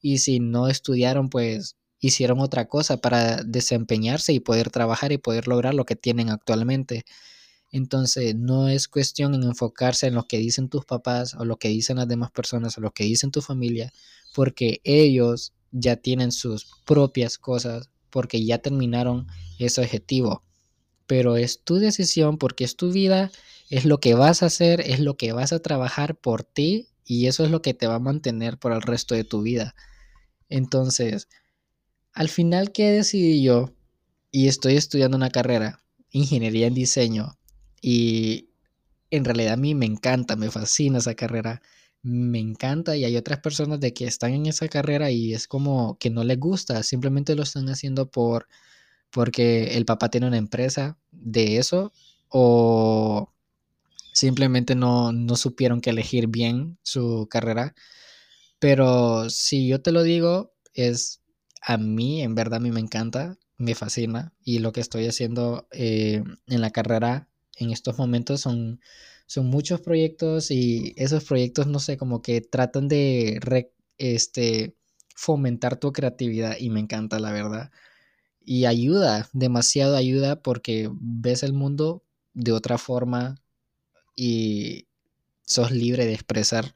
Y 0.00 0.18
si 0.18 0.40
no 0.40 0.68
estudiaron, 0.68 1.28
pues 1.28 1.76
hicieron 2.00 2.40
otra 2.40 2.66
cosa 2.66 2.96
para 2.96 3.42
desempeñarse 3.44 4.32
y 4.32 4.40
poder 4.40 4.70
trabajar 4.70 5.12
y 5.12 5.18
poder 5.18 5.46
lograr 5.46 5.74
lo 5.74 5.84
que 5.84 5.96
tienen 5.96 6.30
actualmente. 6.30 7.04
Entonces, 7.70 8.34
no 8.34 8.68
es 8.68 8.88
cuestión 8.88 9.34
en 9.34 9.44
enfocarse 9.44 10.06
en 10.08 10.14
lo 10.14 10.24
que 10.24 10.38
dicen 10.38 10.68
tus 10.68 10.84
papás 10.84 11.34
o 11.34 11.44
lo 11.44 11.56
que 11.58 11.68
dicen 11.68 11.98
las 11.98 12.08
demás 12.08 12.30
personas 12.32 12.76
o 12.78 12.80
lo 12.80 12.90
que 12.92 13.04
dicen 13.04 13.30
tu 13.30 13.42
familia, 13.42 13.92
porque 14.34 14.80
ellos 14.84 15.52
ya 15.72 15.96
tienen 15.96 16.32
sus 16.32 16.66
propias 16.84 17.38
cosas, 17.38 17.90
porque 18.10 18.44
ya 18.44 18.58
terminaron 18.58 19.26
ese 19.58 19.80
objetivo. 19.80 20.42
Pero 21.06 21.36
es 21.36 21.62
tu 21.62 21.76
decisión 21.76 22.38
porque 22.38 22.64
es 22.64 22.76
tu 22.76 22.92
vida, 22.92 23.30
es 23.68 23.84
lo 23.84 23.98
que 23.98 24.14
vas 24.14 24.42
a 24.42 24.46
hacer, 24.46 24.80
es 24.80 25.00
lo 25.00 25.16
que 25.16 25.32
vas 25.32 25.52
a 25.52 25.60
trabajar 25.60 26.16
por 26.16 26.42
ti 26.42 26.88
y 27.04 27.26
eso 27.26 27.44
es 27.44 27.50
lo 27.50 27.62
que 27.62 27.74
te 27.74 27.86
va 27.86 27.96
a 27.96 28.00
mantener 28.00 28.58
por 28.58 28.72
el 28.72 28.82
resto 28.82 29.14
de 29.14 29.24
tu 29.24 29.42
vida. 29.42 29.74
Entonces, 30.48 31.28
al 32.12 32.28
final, 32.28 32.72
¿qué 32.72 32.90
decidí 32.90 33.42
yo? 33.42 33.72
Y 34.30 34.48
estoy 34.48 34.76
estudiando 34.76 35.16
una 35.16 35.30
carrera, 35.30 35.82
ingeniería 36.10 36.66
en 36.66 36.74
diseño, 36.74 37.36
y 37.80 38.50
en 39.10 39.24
realidad 39.24 39.54
a 39.54 39.56
mí 39.56 39.74
me 39.74 39.86
encanta, 39.86 40.36
me 40.36 40.50
fascina 40.50 40.98
esa 40.98 41.14
carrera, 41.14 41.62
me 42.02 42.38
encanta 42.38 42.96
y 42.96 43.04
hay 43.04 43.16
otras 43.16 43.40
personas 43.40 43.80
de 43.80 43.92
que 43.94 44.06
están 44.06 44.32
en 44.32 44.46
esa 44.46 44.68
carrera 44.68 45.10
y 45.10 45.34
es 45.34 45.46
como 45.48 45.98
que 45.98 46.10
no 46.10 46.24
les 46.24 46.38
gusta, 46.38 46.82
simplemente 46.82 47.34
lo 47.34 47.42
están 47.42 47.68
haciendo 47.68 48.10
por 48.10 48.48
porque 49.10 49.76
el 49.76 49.84
papá 49.84 50.08
tiene 50.08 50.28
una 50.28 50.38
empresa 50.38 50.98
de 51.12 51.58
eso 51.58 51.92
o 52.28 53.32
simplemente 54.12 54.74
no, 54.74 55.12
no 55.12 55.36
supieron 55.36 55.80
que 55.80 55.90
elegir 55.90 56.28
bien 56.28 56.78
su 56.82 57.26
carrera. 57.30 57.74
Pero 58.60 59.30
si 59.30 59.68
yo 59.68 59.82
te 59.82 59.92
lo 59.92 60.02
digo, 60.02 60.52
es 60.74 61.22
a 61.62 61.78
mí, 61.78 62.22
en 62.22 62.34
verdad, 62.34 62.58
a 62.58 62.60
mí 62.60 62.70
me 62.70 62.80
encanta, 62.80 63.38
me 63.58 63.74
fascina 63.74 64.32
y 64.44 64.60
lo 64.60 64.72
que 64.72 64.80
estoy 64.80 65.06
haciendo 65.06 65.68
eh, 65.72 66.22
en 66.46 66.60
la 66.60 66.70
carrera 66.70 67.28
en 67.56 67.70
estos 67.70 67.98
momentos 67.98 68.40
son, 68.42 68.80
son 69.30 69.46
muchos 69.46 69.80
proyectos 69.80 70.50
y 70.50 70.92
esos 70.96 71.22
proyectos, 71.22 71.68
no 71.68 71.78
sé, 71.78 71.96
como 71.96 72.20
que 72.20 72.40
tratan 72.40 72.88
de 72.88 73.38
este, 73.96 74.74
fomentar 75.14 75.76
tu 75.76 75.92
creatividad 75.92 76.56
y 76.58 76.68
me 76.68 76.80
encanta, 76.80 77.20
la 77.20 77.30
verdad. 77.30 77.70
Y 78.44 78.64
ayuda, 78.64 79.28
demasiado 79.32 79.94
ayuda 79.94 80.42
porque 80.42 80.90
ves 81.00 81.44
el 81.44 81.52
mundo 81.52 82.02
de 82.34 82.50
otra 82.50 82.76
forma 82.76 83.40
y 84.16 84.88
sos 85.46 85.70
libre 85.70 86.06
de 86.06 86.14
expresar 86.14 86.74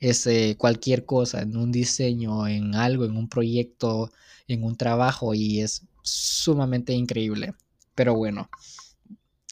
ese, 0.00 0.56
cualquier 0.58 1.06
cosa 1.06 1.42
en 1.42 1.56
un 1.56 1.70
diseño, 1.70 2.48
en 2.48 2.74
algo, 2.74 3.04
en 3.04 3.16
un 3.16 3.28
proyecto, 3.28 4.10
en 4.48 4.64
un 4.64 4.76
trabajo 4.76 5.34
y 5.34 5.60
es 5.60 5.86
sumamente 6.02 6.94
increíble. 6.94 7.54
Pero 7.94 8.16
bueno, 8.16 8.50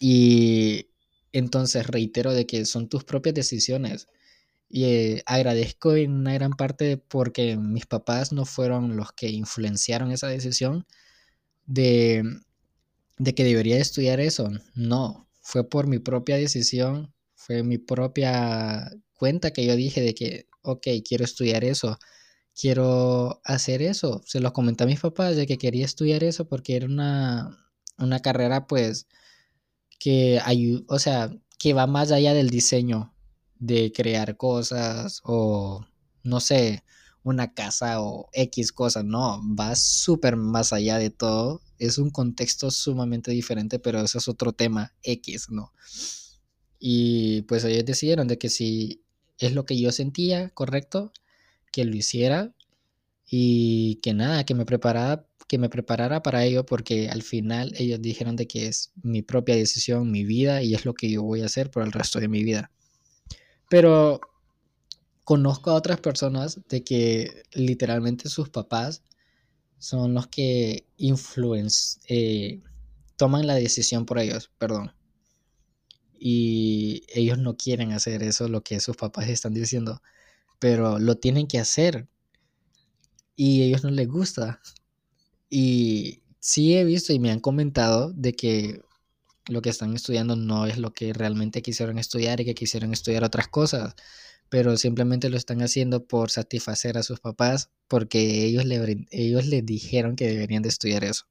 y 0.01 0.89
entonces 1.35 1.87
reitero 1.89 2.33
de 2.33 2.47
que 2.47 2.65
son 2.65 2.89
tus 2.89 3.05
propias 3.05 3.35
decisiones. 3.35 4.07
Y 4.69 4.85
eh, 4.85 5.23
agradezco 5.27 5.95
en 5.97 6.13
una 6.13 6.35
gran 6.35 6.53
parte 6.53 6.97
porque 6.97 7.57
mis 7.57 7.87
papás 7.87 8.33
no 8.33 8.45
fueron 8.47 8.97
los 8.97 9.13
que 9.13 9.31
influenciaron 9.31 10.13
esa 10.13 10.29
decisión 10.29 10.87
de, 11.67 12.23
de 13.19 13.35
que 13.35 13.45
debería 13.45 13.79
estudiar 13.79 14.21
eso. 14.21 14.51
No, 14.75 15.29
fue 15.43 15.69
por 15.69 15.87
mi 15.89 15.99
propia 15.99 16.37
decisión, 16.37 17.13
fue 17.35 17.63
mi 17.65 17.79
propia 17.79 18.91
cuenta 19.15 19.53
que 19.53 19.67
yo 19.67 19.77
dije 19.77 20.01
de 20.03 20.15
que, 20.15 20.47
ok, 20.63 20.87
quiero 21.07 21.25
estudiar 21.25 21.65
eso, 21.65 21.99
quiero 22.55 23.41
hacer 23.45 23.83
eso. 23.83 24.23
Se 24.27 24.41
lo 24.41 24.53
comenté 24.53 24.85
a 24.85 24.87
mis 24.87 25.01
papás 25.01 25.37
de 25.37 25.47
que 25.47 25.59
quería 25.59 25.85
estudiar 25.85 26.25
eso 26.25 26.49
porque 26.49 26.77
era 26.77 26.87
una, 26.87 27.59
una 27.99 28.21
carrera 28.21 28.67
pues 28.67 29.09
que 30.05 30.39
hay, 30.45 30.85
o 30.87 30.99
sea, 30.99 31.35
que 31.59 31.73
va 31.73 31.87
más 31.87 32.13
allá 32.13 32.35
del 32.35 32.51
diseño 32.51 33.15
de 33.59 33.91
crear 33.91 34.37
cosas 34.37 35.23
o 35.25 35.87
no 36.23 36.41
sé, 36.41 36.85
una 37.23 37.55
casa 37.55 38.03
o 38.03 38.29
X 38.35 38.71
cosas, 38.73 39.03
no, 39.07 39.41
va 39.59 39.75
súper 39.75 40.37
más 40.37 40.75
allá 40.75 40.99
de 40.99 41.09
todo. 41.09 41.63
Es 41.79 41.97
un 41.97 42.11
contexto 42.11 42.71
sumamente 42.71 43.31
diferente, 43.31 43.79
pero 43.79 44.03
eso 44.03 44.19
es 44.19 44.29
otro 44.29 44.53
tema 44.53 44.93
X, 45.03 45.47
¿no? 45.49 45.73
Y 46.79 47.41
pues 47.43 47.65
ellos 47.65 47.87
decidieron 47.87 48.29
de 48.29 48.37
que 48.37 48.51
si 48.51 49.03
es 49.39 49.55
lo 49.55 49.65
que 49.65 49.81
yo 49.81 49.91
sentía 49.91 50.51
correcto, 50.51 51.13
que 51.73 51.87
lo 51.87 51.97
hiciera 51.97 52.55
y 53.27 54.01
que 54.03 54.13
nada, 54.13 54.45
que 54.45 54.55
me 54.55 54.67
preparara 54.67 55.27
que 55.49 55.59
me 55.59 55.69
preparara 55.69 56.23
para 56.23 56.45
ello 56.45 56.65
porque 56.67 57.09
al 57.09 57.23
final 57.23 57.73
ellos 57.77 58.01
dijeron 58.01 58.37
de 58.37 58.47
que 58.47 58.67
es 58.67 58.93
mi 59.03 59.23
propia 59.23 59.57
decisión, 59.57 60.11
mi 60.11 60.25
vida 60.25 60.63
y 60.63 60.75
es 60.75 60.85
lo 60.85 60.95
que 60.95 61.11
yo 61.11 61.23
voy 61.23 61.43
a 61.43 61.47
hacer 61.47 61.71
por 61.71 61.83
el 61.83 61.93
resto 61.93 62.21
de 62.21 62.29
mi 62.29 62.43
vida. 62.43 62.71
Pero 63.69 64.21
conozco 65.25 65.71
a 65.71 65.75
otras 65.75 66.01
personas 66.01 66.61
de 66.69 66.85
que 66.85 67.43
literalmente 67.53 68.29
sus 68.29 68.51
papás 68.51 69.03
son 69.79 70.15
los 70.15 70.29
que 70.29 70.87
influencian, 70.97 72.03
eh, 72.09 72.63
toman 73.17 73.47
la 73.47 73.55
decisión 73.55 74.07
por 74.07 74.19
ellos, 74.19 74.51
perdón. 74.59 74.93
Y 76.19 77.05
ellos 77.09 77.39
no 77.39 77.57
quieren 77.57 77.93
hacer 77.93 78.23
eso, 78.23 78.49
lo 78.49 78.63
que 78.63 78.81
sus 78.81 78.97
papás 78.97 79.29
están 79.29 79.53
diciendo, 79.53 80.01
pero 80.59 80.99
lo 80.99 81.17
tienen 81.17 81.47
que 81.47 81.59
hacer. 81.59 82.09
Y 83.37 83.63
a 83.63 83.65
ellos 83.67 83.85
no 83.85 83.91
les 83.91 84.09
gusta. 84.09 84.61
Y 85.57 86.25
sí 86.41 86.75
he 86.77 86.83
visto 86.83 87.13
y 87.13 87.21
me 87.21 87.31
han 87.31 87.39
comentado 87.39 88.13
de 88.13 88.33
que 88.33 88.83
lo 89.47 89.63
que 89.63 89.71
están 89.71 89.95
estudiando 89.95 90.35
no 90.35 90.67
es 90.67 90.79
lo 90.79 90.93
que 90.93 91.13
realmente 91.13 91.63
quisieron 91.63 91.97
estudiar 91.97 92.41
y 92.41 92.45
que 92.45 92.57
quisieron 92.57 92.93
estudiar 92.93 93.23
otras 93.23 93.47
cosas, 93.47 93.95
pero 94.49 94.77
simplemente 94.77 95.31
lo 95.31 95.37
están 95.37 95.63
haciendo 95.63 96.09
por 96.09 96.33
satisfacer 96.33 96.99
a 96.99 97.05
sus 97.05 97.21
papás 97.21 97.71
porque 97.87 98.45
ellos 98.45 98.65
le, 98.65 99.07
ellos 99.13 99.47
les 99.47 99.65
dijeron 99.65 100.17
que 100.17 100.27
deberían 100.27 100.65
de 100.65 100.71
estudiar 100.71 101.05
eso. 101.05 101.27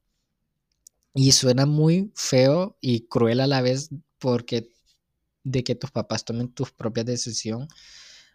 Y 1.14 1.34
suena 1.34 1.66
muy 1.66 2.14
feo 2.16 2.78
y 2.80 3.02
cruel 3.08 3.42
a 3.42 3.48
la 3.48 3.62
vez 3.62 3.90
porque 4.20 4.70
de 5.44 5.66
que 5.66 5.76
tus 5.76 5.92
papás 5.92 6.24
tomen 6.24 6.48
tu 6.48 6.64
propia 6.78 7.04
decisión 7.04 7.68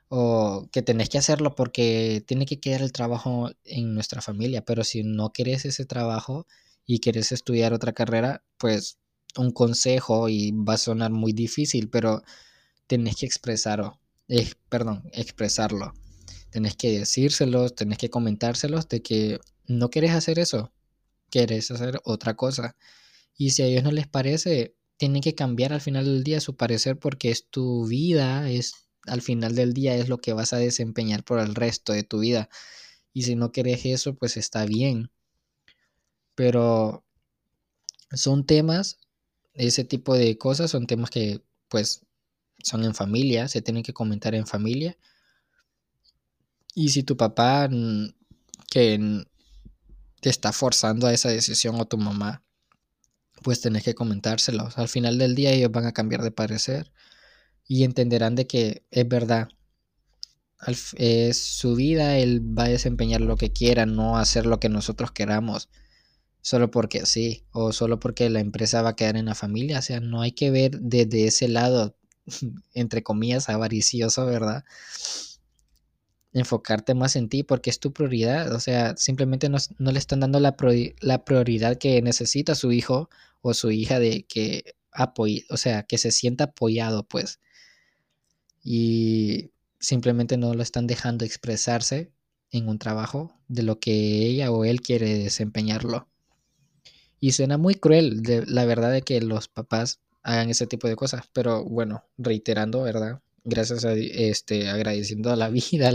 o 0.09 0.69
que 0.73 0.83
tenés 0.83 1.09
que 1.09 1.19
hacerlo 1.19 1.55
porque 1.55 2.23
tiene 2.27 2.47
que 2.47 2.61
quedar 2.61 2.83
el 2.83 2.93
trabajo 2.93 3.51
en 3.65 3.95
nuestra 3.95 4.23
familia, 4.23 4.65
pero 4.65 4.85
si 4.85 5.03
no 5.03 5.31
quieres 5.33 5.65
ese 5.65 5.85
trabajo 5.85 6.47
y 6.87 7.01
quieres 7.01 7.33
estudiar 7.33 7.75
otra 7.75 7.93
carrera, 7.93 8.43
pues 8.57 8.99
un 9.37 9.53
consejo 9.53 10.29
y 10.29 10.53
va 10.53 10.75
a 10.75 10.79
sonar 10.79 11.11
muy 11.11 11.33
difícil, 11.33 11.91
pero 11.91 12.23
tenés 12.87 13.17
que 13.17 13.27
expresarlo, 13.27 14.01
eh, 14.29 14.51
perdón, 14.69 15.05
expresarlo. 15.13 15.93
Tenés 16.51 16.77
que 16.77 16.99
decírselos, 16.99 17.75
tenés 17.75 17.99
que 17.99 18.11
comentárselos 18.11 18.89
de 18.89 19.03
que 19.03 19.39
no 19.67 19.91
quieres 19.91 20.13
hacer 20.13 20.39
eso, 20.39 20.73
quieres 21.31 21.71
hacer 21.71 22.01
otra 22.05 22.35
cosa. 22.35 22.77
Y 23.37 23.51
si 23.51 23.63
a 23.63 23.67
ellos 23.67 23.85
no 23.85 23.93
les 23.93 24.07
parece, 24.09 24.75
tienen 24.97 25.23
que 25.23 25.35
cambiar 25.35 25.73
al 25.75 25.83
final 25.83 26.07
del 26.07 26.25
día 26.25 26.41
su 26.41 26.57
parecer 26.57 26.99
porque 26.99 27.31
es 27.31 27.49
tu 27.49 27.87
vida, 27.87 28.51
es 28.51 28.88
al 29.09 29.23
final 29.23 29.55
del 29.55 29.75
día 29.75 29.97
es 29.97 30.09
lo 30.09 30.19
que 30.19 30.33
vas 30.33 30.53
a 30.53 30.59
desempeñar 30.59 31.25
por 31.25 31.41
el 31.41 31.55
resto 31.55 31.93
de 31.93 32.03
tu 32.03 32.21
vida. 32.21 32.49
Y 33.13 33.23
si 33.23 33.37
no 33.37 33.53
quieres 33.53 33.85
eso, 33.85 34.15
pues 34.15 34.37
está 34.37 34.65
bien. 34.65 35.11
Pero 36.35 37.05
son 38.13 38.45
temas, 38.47 38.99
ese 39.55 39.85
tipo 39.85 40.15
de 40.15 40.39
cosas 40.39 40.71
son 40.71 40.87
temas 40.87 41.11
que 41.11 41.43
pues 41.69 42.03
son 42.63 42.85
en 42.85 42.95
familia, 42.95 43.49
se 43.49 43.63
tienen 43.63 43.83
que 43.83 43.93
comentar 43.93 44.35
en 44.35 44.47
familia. 44.47 44.97
Y 46.75 46.91
si 46.91 47.03
tu 47.03 47.17
papá 47.17 47.69
que 48.71 49.25
te 50.21 50.31
está 50.31 50.53
forzando 50.53 51.07
a 51.07 51.13
esa 51.13 51.29
decisión 51.29 51.81
o 51.81 51.87
tu 51.87 51.99
mamá, 51.99 52.43
pues 53.43 53.61
tenés 53.61 53.85
que 53.85 53.95
comentárselos. 53.95 54.79
Al 54.79 54.89
final 54.89 55.19
del 55.19 55.35
día 55.35 55.53
ellos 55.53 55.71
van 55.73 55.87
a 55.87 55.93
cambiar 55.93 56.23
de 56.23 56.31
parecer 56.31 56.93
y 57.69 57.85
entenderán 57.85 58.35
de 58.35 58.47
que 58.47 58.85
es 58.91 59.07
verdad. 59.07 59.49
Es 60.97 61.37
su 61.39 61.77
vida, 61.77 62.19
él 62.19 62.41
va 62.59 62.65
a 62.65 62.69
desempeñar 62.69 63.21
lo 63.21 63.37
que 63.37 63.53
quiera, 63.53 63.87
no 63.87 64.19
hacer 64.19 64.47
lo 64.47 64.59
que 64.59 64.69
nosotros 64.69 65.13
queramos, 65.13 65.69
solo 66.41 66.71
porque 66.73 67.07
sí, 67.07 67.45
o 67.53 67.73
solo 67.73 68.01
porque 68.01 68.29
la 68.31 68.41
empresa 68.41 68.83
va 68.83 68.91
a 68.91 68.97
quedar 68.97 69.17
en 69.17 69.27
la 69.27 69.37
familia. 69.37 69.79
O 69.79 69.83
sea, 69.83 70.01
no 70.01 70.23
hay 70.23 70.33
que 70.33 70.51
ver 70.51 70.81
desde 70.81 71.27
ese 71.27 71.47
lado, 71.47 71.97
entre 72.75 73.05
comillas, 73.05 73.49
avaricioso, 73.49 74.27
¿verdad? 74.27 74.65
enfocarte 76.33 76.95
más 76.95 77.17
en 77.17 77.29
ti 77.29 77.43
porque 77.43 77.71
es 77.71 77.81
tu 77.81 77.93
prioridad. 77.93 78.53
O 78.55 78.61
sea, 78.61 78.97
simplemente 78.97 79.49
no, 79.49 79.59
le 79.79 79.99
están 79.99 80.21
dando 80.21 80.41
la, 80.41 80.57
la, 81.01 81.25
prioridad 81.25 81.79
que 81.79 82.03
necesita 82.03 82.55
su 82.55 82.73
hijo 82.73 83.09
o 83.41 83.55
su 83.55 83.71
hija 83.71 83.99
de 83.99 84.25
que 84.25 84.77
apoye, 84.93 85.45
o 85.51 85.57
sea, 85.57 85.85
que 85.85 85.99
se 85.99 86.11
sienta 86.11 86.45
apoyado, 86.45 87.07
pues. 87.07 87.41
Y 88.71 89.53
simplemente 89.81 90.37
no 90.37 90.53
lo 90.53 90.63
están 90.63 90.87
dejando 90.87 91.25
expresarse 91.25 92.13
en 92.51 92.69
un 92.69 92.79
trabajo 92.79 93.33
de 93.49 93.63
lo 93.63 93.81
que 93.81 94.27
ella 94.27 94.53
o 94.53 94.67
él 94.67 94.83
quiere 94.83 95.17
desempeñarlo. 95.17 96.07
Y 97.19 97.33
suena 97.33 97.57
muy 97.57 97.77
cruel, 97.77 98.23
de, 98.23 98.45
la 98.45 98.67
verdad, 98.67 98.93
de 98.93 99.01
que 99.01 99.23
los 99.23 99.49
papás 99.49 100.01
hagan 100.23 100.51
ese 100.51 100.67
tipo 100.67 100.87
de 100.87 100.97
cosas. 100.97 101.23
Pero 101.33 101.65
bueno, 101.65 102.05
reiterando, 102.19 102.83
¿verdad? 102.83 103.23
Gracias 103.43 103.87
a 103.87 103.95
este, 103.95 104.69
agradeciendo 104.69 105.33
a 105.33 105.37
la 105.37 105.49
vida, 105.49 105.91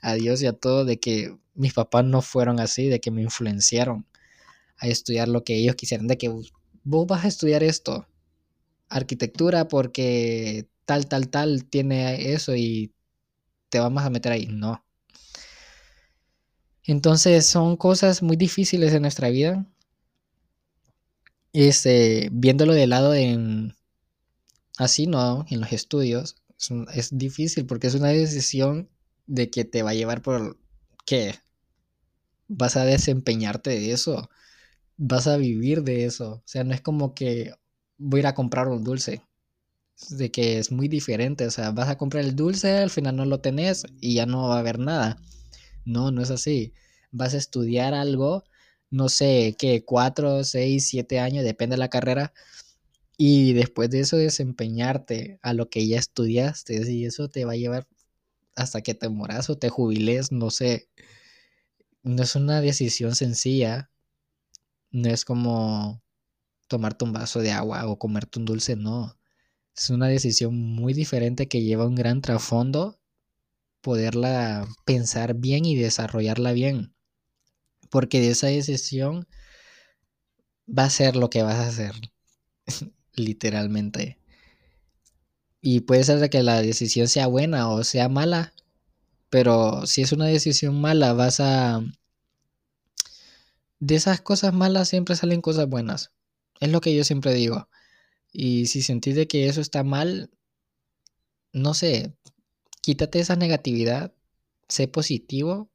a 0.00 0.14
Dios 0.14 0.40
y 0.40 0.46
a 0.46 0.54
todo, 0.54 0.86
de 0.86 0.98
que 0.98 1.36
mis 1.52 1.74
papás 1.74 2.06
no 2.06 2.22
fueron 2.22 2.58
así, 2.58 2.86
de 2.86 3.00
que 3.00 3.10
me 3.10 3.20
influenciaron 3.20 4.06
a 4.78 4.88
estudiar 4.88 5.28
lo 5.28 5.44
que 5.44 5.56
ellos 5.56 5.76
quisieran, 5.76 6.06
de 6.06 6.16
que 6.16 6.30
vos 6.84 7.06
vas 7.06 7.26
a 7.26 7.28
estudiar 7.28 7.62
esto, 7.62 8.06
arquitectura, 8.88 9.68
porque 9.68 10.68
tal, 10.88 11.06
tal, 11.06 11.28
tal 11.28 11.66
tiene 11.66 12.32
eso 12.32 12.56
y 12.56 12.94
te 13.68 13.78
vamos 13.78 14.02
a 14.04 14.10
meter 14.10 14.32
ahí. 14.32 14.46
No. 14.46 14.82
Entonces 16.82 17.44
son 17.46 17.76
cosas 17.76 18.22
muy 18.22 18.36
difíciles 18.36 18.94
en 18.94 19.02
nuestra 19.02 19.28
vida 19.28 19.66
este, 21.52 22.28
viéndolo 22.32 22.72
de 22.72 22.86
lado 22.86 23.14
en 23.14 23.74
así, 24.78 25.06
¿no? 25.06 25.44
En 25.50 25.60
los 25.60 25.72
estudios, 25.72 26.36
es, 26.94 27.18
difícil 27.18 27.66
porque 27.66 27.88
es 27.88 27.94
una 27.94 28.08
decisión 28.08 28.88
de 29.26 29.50
que 29.50 29.64
te 29.64 29.82
va 29.82 29.90
a 29.90 29.94
llevar 29.94 30.22
por 30.22 30.58
qué 31.04 31.34
vas 32.48 32.76
a 32.76 32.84
desempeñarte 32.84 33.70
de 33.70 33.92
eso, 33.92 34.30
vas 34.96 35.26
a 35.26 35.36
vivir 35.36 35.82
de 35.82 36.04
eso, 36.06 36.34
o 36.34 36.42
sea, 36.46 36.64
no 36.64 36.74
es 36.74 36.80
como 36.80 37.14
que 37.14 37.54
voy 37.98 38.20
a 38.20 38.22
ir 38.22 38.26
a 38.28 38.34
comprar 38.34 38.68
un 38.68 38.84
dulce, 38.84 39.22
de 40.10 40.30
que 40.30 40.58
es 40.58 40.72
muy 40.72 40.88
diferente, 40.88 41.46
o 41.46 41.50
sea, 41.50 41.70
vas 41.72 41.88
a 41.88 41.98
comprar 41.98 42.24
el 42.24 42.36
dulce, 42.36 42.78
al 42.78 42.90
final 42.90 43.16
no 43.16 43.24
lo 43.24 43.40
tenés 43.40 43.84
y 44.00 44.14
ya 44.14 44.26
no 44.26 44.48
va 44.48 44.56
a 44.56 44.60
haber 44.60 44.78
nada. 44.78 45.18
No, 45.84 46.10
no 46.12 46.22
es 46.22 46.30
así. 46.30 46.74
Vas 47.12 47.34
a 47.34 47.38
estudiar 47.38 47.94
algo 47.94 48.44
no 48.90 49.08
sé, 49.08 49.54
qué, 49.58 49.84
cuatro, 49.84 50.44
seis, 50.44 50.86
siete 50.88 51.20
años, 51.20 51.44
depende 51.44 51.74
de 51.74 51.78
la 51.78 51.88
carrera. 51.90 52.32
Y 53.18 53.52
después 53.54 53.90
de 53.90 54.00
eso 54.00 54.16
desempeñarte 54.16 55.38
a 55.42 55.54
lo 55.54 55.70
que 55.70 55.86
ya 55.88 55.98
estudiaste, 55.98 56.90
y 56.92 57.04
eso 57.06 57.28
te 57.28 57.44
va 57.44 57.52
a 57.52 57.56
llevar 57.56 57.88
hasta 58.56 58.82
que 58.82 58.94
te 58.94 59.08
moras 59.10 59.50
o 59.50 59.58
te 59.58 59.70
jubiles, 59.70 60.32
no 60.32 60.50
sé. 60.50 60.88
No 62.02 62.24
es 62.24 62.34
una 62.34 62.60
decisión 62.60 63.14
sencilla. 63.14 63.88
No 64.90 65.08
es 65.08 65.24
como 65.24 66.02
tomarte 66.68 67.04
un 67.04 67.12
vaso 67.12 67.40
de 67.40 67.52
agua 67.52 67.88
o 67.88 67.98
comerte 67.98 68.38
un 68.40 68.46
dulce, 68.46 68.76
no. 68.76 69.17
Es 69.78 69.88
una 69.88 70.08
decisión 70.08 70.54
muy 70.54 70.92
diferente 70.92 71.48
que 71.48 71.62
lleva 71.62 71.86
un 71.86 71.94
gran 71.94 72.20
trasfondo 72.20 73.00
poderla 73.80 74.68
pensar 74.84 75.34
bien 75.34 75.64
y 75.64 75.76
desarrollarla 75.76 76.52
bien 76.52 76.92
porque 77.90 78.20
de 78.20 78.30
esa 78.30 78.48
decisión 78.48 79.26
va 80.68 80.84
a 80.84 80.90
ser 80.90 81.16
lo 81.16 81.30
que 81.30 81.42
vas 81.42 81.56
a 81.56 81.68
hacer, 81.68 81.94
literalmente. 83.14 84.18
Y 85.60 85.80
puede 85.80 86.04
ser 86.04 86.30
que 86.30 86.42
la 86.42 86.62
decisión 86.62 87.08
sea 87.08 87.26
buena 87.26 87.68
o 87.68 87.82
sea 87.84 88.08
mala, 88.08 88.52
pero 89.30 89.86
si 89.86 90.02
es 90.02 90.12
una 90.12 90.26
decisión 90.26 90.80
mala, 90.80 91.12
vas 91.12 91.40
a... 91.40 91.82
De 93.80 93.94
esas 93.94 94.20
cosas 94.20 94.52
malas 94.52 94.88
siempre 94.88 95.14
salen 95.14 95.40
cosas 95.40 95.68
buenas. 95.68 96.10
Es 96.60 96.70
lo 96.70 96.80
que 96.80 96.94
yo 96.94 97.04
siempre 97.04 97.32
digo. 97.34 97.68
Y 98.32 98.66
si 98.66 98.82
sentís 98.82 99.16
de 99.16 99.28
que 99.28 99.48
eso 99.48 99.60
está 99.60 99.84
mal, 99.84 100.30
no 101.52 101.74
sé, 101.74 102.14
quítate 102.82 103.20
esa 103.20 103.36
negatividad, 103.36 104.14
sé 104.68 104.88
positivo 104.88 105.70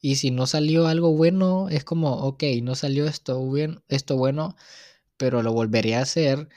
y 0.00 0.16
si 0.16 0.30
no 0.30 0.46
salió 0.46 0.86
algo 0.88 1.12
bueno, 1.12 1.68
es 1.70 1.84
como, 1.84 2.14
ok, 2.14 2.44
no 2.62 2.74
salió 2.74 3.06
esto, 3.06 3.50
bien, 3.50 3.82
esto 3.88 4.16
bueno, 4.16 4.56
pero 5.16 5.42
lo 5.42 5.52
volveré 5.52 5.96
a 5.96 6.02
hacer 6.02 6.48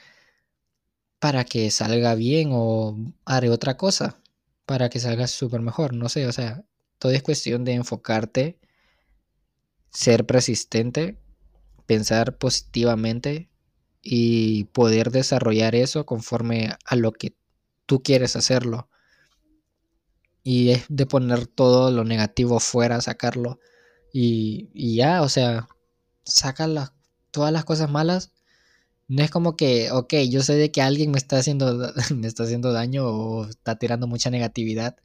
para 1.18 1.44
que 1.44 1.70
salga 1.70 2.14
bien 2.14 2.50
o 2.52 2.96
haré 3.24 3.50
otra 3.50 3.76
cosa 3.76 4.20
para 4.66 4.88
que 4.88 5.00
salga 5.00 5.26
súper 5.26 5.60
mejor. 5.60 5.94
No 5.94 6.08
sé, 6.08 6.26
o 6.26 6.32
sea, 6.32 6.64
todo 6.98 7.12
es 7.12 7.22
cuestión 7.24 7.64
de 7.64 7.72
enfocarte, 7.74 8.58
ser 9.90 10.26
persistente, 10.26 11.18
pensar 11.86 12.38
positivamente 12.38 13.49
y 14.02 14.64
poder 14.64 15.10
desarrollar 15.10 15.74
eso 15.74 16.06
conforme 16.06 16.70
a 16.84 16.96
lo 16.96 17.12
que 17.12 17.34
tú 17.86 18.02
quieres 18.02 18.36
hacerlo 18.36 18.88
y 20.42 20.70
es 20.70 20.84
de 20.88 21.06
poner 21.06 21.46
todo 21.46 21.90
lo 21.90 22.04
negativo 22.04 22.60
fuera, 22.60 23.00
sacarlo 23.00 23.58
y, 24.12 24.96
ya, 24.96 25.22
o 25.22 25.28
sea, 25.28 25.68
saca 26.24 26.92
todas 27.30 27.52
las 27.52 27.64
cosas 27.64 27.90
malas. 27.90 28.32
No 29.08 29.22
es 29.22 29.30
como 29.30 29.56
que, 29.56 29.90
ok, 29.92 30.14
yo 30.28 30.42
sé 30.42 30.54
de 30.54 30.72
que 30.72 30.82
alguien 30.82 31.10
me 31.12 31.18
está 31.18 31.38
haciendo, 31.38 31.92
me 32.14 32.26
está 32.26 32.44
haciendo 32.44 32.72
daño 32.72 33.06
o 33.06 33.46
está 33.46 33.76
tirando 33.76 34.06
mucha 34.06 34.30
negatividad. 34.30 34.96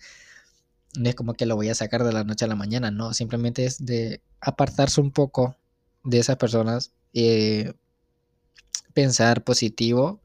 No 0.98 1.10
es 1.10 1.16
como 1.16 1.34
que 1.34 1.46
lo 1.46 1.56
voy 1.56 1.70
a 1.70 1.76
sacar 1.76 2.04
de 2.04 2.14
la 2.14 2.24
noche 2.24 2.46
a 2.46 2.48
la 2.48 2.56
mañana, 2.56 2.92
no. 2.92 3.14
Simplemente 3.14 3.66
es 3.66 3.86
de 3.86 4.22
apartarse 4.42 5.02
un 5.02 5.12
poco 5.12 5.58
de 6.04 6.20
esas 6.20 6.38
personas, 6.38 6.94
eh, 7.14 7.74
pensar 8.94 9.44
positivo, 9.44 10.22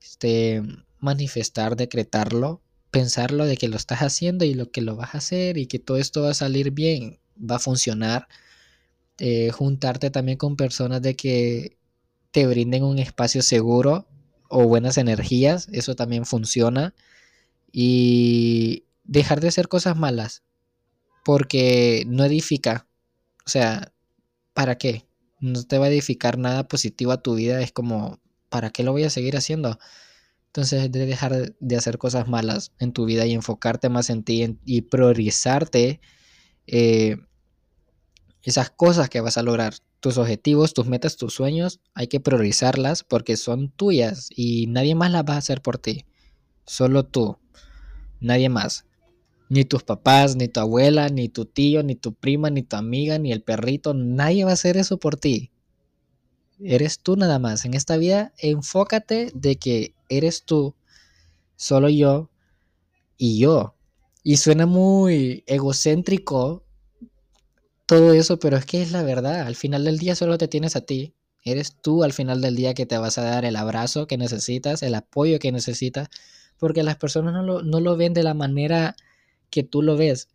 este, 0.00 0.62
manifestar, 1.00 1.76
decretarlo 1.76 2.62
pensarlo 2.90 3.46
de 3.46 3.56
que 3.56 3.68
lo 3.68 3.76
estás 3.76 4.00
haciendo 4.00 4.44
y 4.44 4.54
lo 4.54 4.70
que 4.70 4.80
lo 4.80 4.96
vas 4.96 5.14
a 5.14 5.18
hacer 5.18 5.58
y 5.58 5.66
que 5.66 5.78
todo 5.78 5.98
esto 5.98 6.22
va 6.22 6.30
a 6.30 6.34
salir 6.34 6.70
bien, 6.70 7.18
va 7.38 7.56
a 7.56 7.60
funcionar. 7.60 8.28
Eh, 9.18 9.50
juntarte 9.50 10.10
también 10.10 10.38
con 10.38 10.56
personas 10.56 11.02
de 11.02 11.16
que 11.16 11.76
te 12.30 12.46
brinden 12.46 12.84
un 12.84 12.98
espacio 12.98 13.42
seguro 13.42 14.06
o 14.48 14.64
buenas 14.64 14.96
energías, 14.98 15.68
eso 15.72 15.96
también 15.96 16.24
funciona. 16.24 16.94
Y 17.72 18.84
dejar 19.04 19.40
de 19.40 19.48
hacer 19.48 19.68
cosas 19.68 19.96
malas, 19.96 20.42
porque 21.24 22.04
no 22.06 22.24
edifica. 22.24 22.86
O 23.46 23.50
sea, 23.50 23.92
¿para 24.54 24.78
qué? 24.78 25.06
No 25.40 25.62
te 25.64 25.78
va 25.78 25.86
a 25.86 25.88
edificar 25.88 26.38
nada 26.38 26.68
positivo 26.68 27.12
a 27.12 27.22
tu 27.22 27.34
vida, 27.34 27.60
es 27.62 27.72
como, 27.72 28.20
¿para 28.48 28.70
qué 28.70 28.82
lo 28.82 28.92
voy 28.92 29.04
a 29.04 29.10
seguir 29.10 29.36
haciendo? 29.36 29.78
Entonces, 30.46 30.90
de 30.90 31.06
dejar 31.06 31.54
de 31.60 31.76
hacer 31.76 31.98
cosas 31.98 32.26
malas 32.28 32.72
en 32.78 32.92
tu 32.92 33.04
vida 33.04 33.26
y 33.26 33.34
enfocarte 33.34 33.88
más 33.88 34.10
en 34.10 34.24
ti 34.24 34.58
y 34.64 34.82
priorizarte 34.82 36.00
eh, 36.66 37.16
esas 38.42 38.70
cosas 38.70 39.08
que 39.08 39.20
vas 39.20 39.38
a 39.38 39.42
lograr. 39.42 39.74
Tus 40.00 40.16
objetivos, 40.16 40.74
tus 40.74 40.86
metas, 40.86 41.16
tus 41.16 41.34
sueños, 41.34 41.80
hay 41.92 42.06
que 42.06 42.20
priorizarlas 42.20 43.04
porque 43.04 43.36
son 43.36 43.70
tuyas 43.70 44.28
y 44.34 44.66
nadie 44.68 44.94
más 44.94 45.10
las 45.10 45.24
va 45.24 45.34
a 45.34 45.38
hacer 45.38 45.60
por 45.60 45.78
ti. 45.78 46.06
Solo 46.64 47.04
tú. 47.04 47.38
Nadie 48.20 48.48
más. 48.48 48.84
Ni 49.48 49.64
tus 49.64 49.82
papás, 49.82 50.36
ni 50.36 50.48
tu 50.48 50.60
abuela, 50.60 51.08
ni 51.08 51.28
tu 51.28 51.46
tío, 51.46 51.82
ni 51.82 51.94
tu 51.94 52.14
prima, 52.14 52.50
ni 52.50 52.62
tu 52.62 52.76
amiga, 52.76 53.18
ni 53.18 53.32
el 53.32 53.42
perrito. 53.42 53.94
Nadie 53.94 54.44
va 54.44 54.50
a 54.50 54.54
hacer 54.54 54.76
eso 54.76 54.98
por 54.98 55.16
ti. 55.16 55.50
Eres 56.60 56.98
tú 57.00 57.16
nada 57.16 57.38
más. 57.38 57.64
En 57.64 57.74
esta 57.74 57.96
vida, 57.96 58.32
enfócate 58.38 59.30
de 59.34 59.56
que 59.56 59.94
eres 60.08 60.44
tú, 60.44 60.74
solo 61.56 61.88
yo 61.88 62.30
y 63.16 63.38
yo. 63.38 63.74
Y 64.22 64.36
suena 64.36 64.66
muy 64.66 65.44
egocéntrico 65.46 66.64
todo 67.86 68.12
eso, 68.12 68.38
pero 68.38 68.56
es 68.56 68.66
que 68.66 68.82
es 68.82 68.92
la 68.92 69.02
verdad. 69.02 69.46
Al 69.46 69.56
final 69.56 69.84
del 69.84 69.98
día 69.98 70.14
solo 70.14 70.36
te 70.36 70.48
tienes 70.48 70.76
a 70.76 70.82
ti. 70.82 71.14
Eres 71.42 71.76
tú 71.80 72.04
al 72.04 72.12
final 72.12 72.40
del 72.40 72.56
día 72.56 72.74
que 72.74 72.84
te 72.84 72.98
vas 72.98 73.16
a 73.16 73.22
dar 73.22 73.44
el 73.44 73.56
abrazo 73.56 74.06
que 74.06 74.18
necesitas, 74.18 74.82
el 74.82 74.94
apoyo 74.94 75.38
que 75.38 75.52
necesitas, 75.52 76.08
porque 76.58 76.82
las 76.82 76.96
personas 76.96 77.32
no 77.32 77.42
lo, 77.42 77.62
no 77.62 77.80
lo 77.80 77.96
ven 77.96 78.12
de 78.12 78.22
la 78.22 78.34
manera 78.34 78.96
que 79.50 79.62
tú 79.62 79.82
lo 79.82 79.96
ves. 79.96 80.28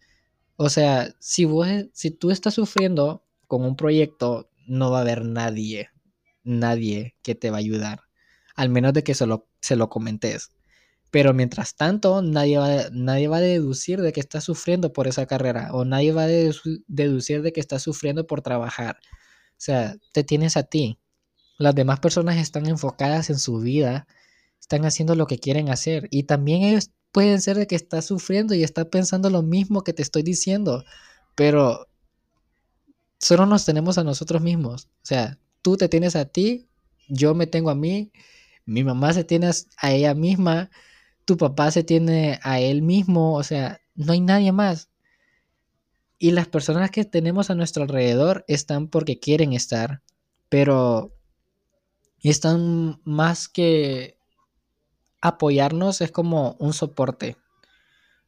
O 0.55 0.69
sea, 0.69 1.13
si, 1.19 1.45
vos, 1.45 1.67
si 1.93 2.11
tú 2.11 2.31
estás 2.31 2.55
sufriendo 2.55 3.23
con 3.47 3.63
un 3.63 3.75
proyecto, 3.75 4.49
no 4.67 4.91
va 4.91 4.99
a 4.99 5.01
haber 5.01 5.25
nadie, 5.25 5.89
nadie 6.43 7.15
que 7.23 7.35
te 7.35 7.49
va 7.51 7.57
a 7.57 7.59
ayudar 7.59 8.01
al 8.55 8.69
menos 8.69 8.93
de 8.93 9.03
que 9.03 9.15
se 9.15 9.25
lo, 9.25 9.47
se 9.61 9.75
lo 9.75 9.89
comentes. 9.89 10.51
Pero 11.11 11.33
mientras 11.33 11.75
tanto, 11.75 12.21
nadie 12.21 12.57
va, 12.57 12.89
nadie 12.91 13.27
va 13.27 13.37
a 13.37 13.41
deducir 13.41 14.01
de 14.01 14.13
que 14.13 14.19
estás 14.19 14.43
sufriendo 14.45 14.93
por 14.93 15.07
esa 15.07 15.27
carrera 15.27 15.69
o 15.73 15.85
nadie 15.85 16.11
va 16.11 16.23
a 16.23 16.27
deducir 16.27 17.41
de 17.43 17.53
que 17.53 17.59
estás 17.59 17.83
sufriendo 17.83 18.25
por 18.25 18.41
trabajar. 18.41 18.97
O 19.51 19.55
sea, 19.57 19.95
te 20.11 20.23
tienes 20.23 20.57
a 20.57 20.63
ti. 20.63 20.99
Las 21.59 21.75
demás 21.75 21.99
personas 21.99 22.37
están 22.37 22.65
enfocadas 22.67 23.29
en 23.29 23.37
su 23.37 23.59
vida, 23.59 24.07
están 24.59 24.85
haciendo 24.85 25.15
lo 25.15 25.27
que 25.27 25.37
quieren 25.37 25.69
hacer 25.69 26.07
y 26.11 26.23
también 26.23 26.63
ellos 26.63 26.91
pueden 27.13 27.41
ser 27.41 27.57
de 27.57 27.67
que 27.67 27.75
está 27.75 28.01
sufriendo 28.01 28.55
y 28.55 28.63
está 28.63 28.89
pensando 28.89 29.29
lo 29.29 29.43
mismo 29.43 29.83
que 29.83 29.93
te 29.93 30.01
estoy 30.01 30.23
diciendo, 30.23 30.83
pero 31.35 31.87
solo 33.19 33.45
nos 33.45 33.65
tenemos 33.65 33.97
a 33.97 34.03
nosotros 34.03 34.41
mismos. 34.41 34.89
O 35.03 35.05
sea, 35.05 35.39
tú 35.61 35.77
te 35.77 35.87
tienes 35.87 36.15
a 36.15 36.25
ti, 36.25 36.67
yo 37.07 37.35
me 37.35 37.47
tengo 37.47 37.69
a 37.69 37.75
mí, 37.75 38.11
mi 38.65 38.83
mamá 38.83 39.13
se 39.13 39.23
tiene 39.23 39.51
a 39.77 39.91
ella 39.91 40.15
misma, 40.15 40.71
tu 41.23 41.37
papá 41.37 41.69
se 41.69 41.83
tiene 41.83 42.39
a 42.41 42.59
él 42.59 42.81
mismo, 42.81 43.35
o 43.35 43.43
sea, 43.43 43.79
no 43.95 44.13
hay 44.13 44.19
nadie 44.19 44.51
más. 44.51 44.89
Y 46.17 46.31
las 46.31 46.47
personas 46.47 46.89
que 46.89 47.05
tenemos 47.05 47.51
a 47.51 47.55
nuestro 47.55 47.83
alrededor 47.83 48.43
están 48.47 48.87
porque 48.87 49.19
quieren 49.19 49.53
estar, 49.53 50.01
pero 50.49 51.13
están 52.23 53.01
más 53.03 53.47
que 53.47 54.12
apoyarnos, 55.23 56.01
es 56.01 56.11
como 56.11 56.57
un 56.59 56.73
soporte. 56.73 57.37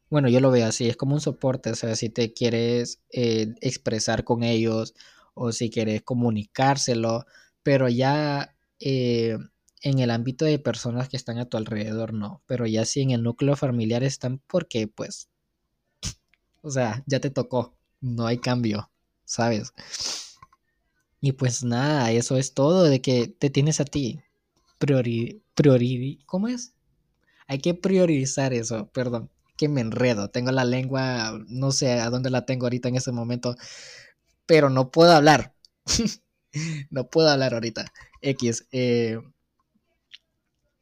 Bueno, 0.09 0.29
yo 0.29 0.39
lo 0.39 0.49
veo 0.49 0.65
así, 0.65 0.87
es 0.87 0.95
como 0.95 1.13
un 1.15 1.19
soporte, 1.19 1.69
o 1.71 1.75
sea, 1.75 1.95
si 1.97 2.09
te 2.09 2.33
quieres 2.33 3.01
eh, 3.11 3.53
expresar 3.59 4.23
con 4.23 4.43
ellos 4.43 4.95
o 5.33 5.51
si 5.51 5.69
quieres 5.69 6.03
comunicárselo, 6.03 7.25
pero 7.63 7.89
ya 7.89 8.55
eh, 8.79 9.37
en 9.81 9.99
el 9.99 10.09
ámbito 10.09 10.45
de 10.45 10.57
personas 10.57 11.09
que 11.09 11.17
están 11.17 11.37
a 11.37 11.49
tu 11.49 11.57
alrededor, 11.57 12.13
no, 12.13 12.41
pero 12.45 12.65
ya 12.65 12.85
si 12.85 13.01
en 13.01 13.11
el 13.11 13.23
núcleo 13.23 13.57
familiar 13.57 14.03
están 14.03 14.39
porque 14.47 14.87
pues, 14.87 15.27
o 16.61 16.71
sea, 16.71 17.03
ya 17.07 17.19
te 17.19 17.29
tocó, 17.29 17.75
no 17.99 18.25
hay 18.25 18.37
cambio, 18.37 18.89
¿sabes? 19.25 19.73
Y 21.19 21.33
pues 21.33 21.63
nada, 21.63 22.11
eso 22.11 22.37
es 22.37 22.53
todo 22.53 22.83
de 22.83 23.01
que 23.01 23.27
te 23.27 23.49
tienes 23.49 23.81
a 23.81 23.85
ti. 23.85 24.21
Priori, 24.77 25.41
priori, 25.55 26.19
¿cómo 26.25 26.47
es? 26.47 26.74
Hay 27.47 27.59
que 27.59 27.73
priorizar 27.73 28.53
eso, 28.53 28.89
perdón, 28.91 29.29
que 29.57 29.69
me 29.69 29.81
enredo. 29.81 30.29
Tengo 30.29 30.51
la 30.51 30.65
lengua, 30.65 31.39
no 31.47 31.71
sé 31.71 31.99
a 31.99 32.09
dónde 32.09 32.29
la 32.29 32.45
tengo 32.45 32.65
ahorita 32.65 32.89
en 32.89 32.95
ese 32.95 33.11
momento, 33.11 33.55
pero 34.45 34.69
no 34.69 34.91
puedo 34.91 35.11
hablar. 35.11 35.53
no 36.89 37.09
puedo 37.09 37.29
hablar 37.29 37.53
ahorita. 37.53 37.91
X. 38.21 38.67
Eh, 38.71 39.19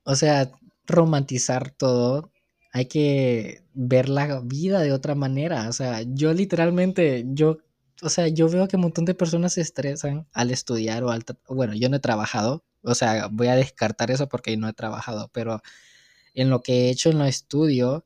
o 0.03 0.15
sea, 0.15 0.51
romantizar 0.87 1.71
todo. 1.71 2.31
Hay 2.71 2.85
que 2.87 3.63
ver 3.73 4.09
la 4.09 4.41
vida 4.41 4.81
de 4.81 4.93
otra 4.93 5.15
manera. 5.15 5.69
O 5.69 5.73
sea, 5.73 6.01
yo 6.03 6.33
literalmente, 6.33 7.25
yo, 7.27 7.57
o 8.01 8.09
sea, 8.09 8.27
yo 8.27 8.49
veo 8.49 8.67
que 8.67 8.77
un 8.77 8.83
montón 8.83 9.05
de 9.05 9.15
personas 9.15 9.53
se 9.53 9.61
estresan 9.61 10.27
al 10.33 10.51
estudiar 10.51 11.03
o 11.03 11.11
al... 11.11 11.23
Bueno, 11.47 11.73
yo 11.75 11.89
no 11.89 11.97
he 11.97 11.99
trabajado. 11.99 12.63
O 12.83 12.95
sea, 12.95 13.27
voy 13.31 13.47
a 13.47 13.55
descartar 13.55 14.11
eso 14.11 14.27
porque 14.27 14.57
no 14.57 14.67
he 14.67 14.73
trabajado, 14.73 15.29
pero 15.33 15.61
en 16.33 16.49
lo 16.49 16.61
que 16.61 16.87
he 16.87 16.89
hecho 16.89 17.09
en 17.09 17.19
lo 17.19 17.25
estudio, 17.25 18.05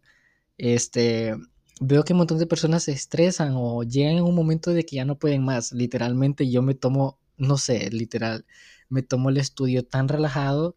este, 0.58 1.36
veo 1.80 2.04
que 2.04 2.14
un 2.14 2.20
montón 2.20 2.40
de 2.40 2.48
personas 2.48 2.84
se 2.84 2.92
estresan 2.92 3.54
o 3.56 3.84
llegan 3.84 4.18
en 4.18 4.24
un 4.24 4.36
momento 4.36 4.72
de 4.72 4.86
que 4.86 4.98
ya 4.98 5.06
no 5.06 5.20
pueden 5.20 5.44
más. 5.44 5.72
Literalmente 5.72 6.50
yo 6.50 6.62
me 6.62 6.76
tomo, 6.76 7.20
no 7.38 7.58
sé, 7.58 7.90
literal, 7.92 8.46
me 8.90 9.04
tomo 9.04 9.30
el 9.30 9.38
estudio 9.38 9.86
tan 9.86 10.08
relajado 10.08 10.76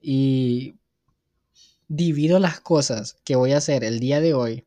y 0.00 0.76
divido 1.88 2.38
las 2.38 2.60
cosas 2.60 3.16
que 3.24 3.36
voy 3.36 3.52
a 3.52 3.58
hacer 3.58 3.84
el 3.84 4.00
día 4.00 4.20
de 4.20 4.34
hoy 4.34 4.66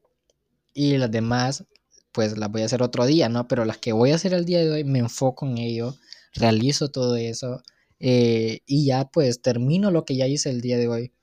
y 0.73 0.97
las 0.97 1.11
demás, 1.11 1.65
pues 2.11 2.37
las 2.37 2.51
voy 2.51 2.61
a 2.61 2.65
hacer 2.65 2.81
otro 2.81 3.05
día, 3.05 3.29
¿no? 3.29 3.47
Pero 3.47 3.65
las 3.65 3.77
que 3.77 3.91
voy 3.93 4.11
a 4.11 4.15
hacer 4.15 4.33
el 4.33 4.45
día 4.45 4.59
de 4.59 4.71
hoy 4.71 4.83
me 4.83 4.99
enfoco 4.99 5.45
en 5.45 5.57
ello, 5.57 5.95
realizo 6.33 6.89
todo 6.89 7.15
eso 7.17 7.61
eh, 7.99 8.61
y 8.65 8.85
ya 8.85 9.09
pues 9.09 9.41
termino 9.41 9.91
lo 9.91 10.05
que 10.05 10.15
ya 10.15 10.27
hice 10.27 10.49
el 10.49 10.61
día 10.61 10.77
de 10.77 10.87
hoy. 10.87 11.13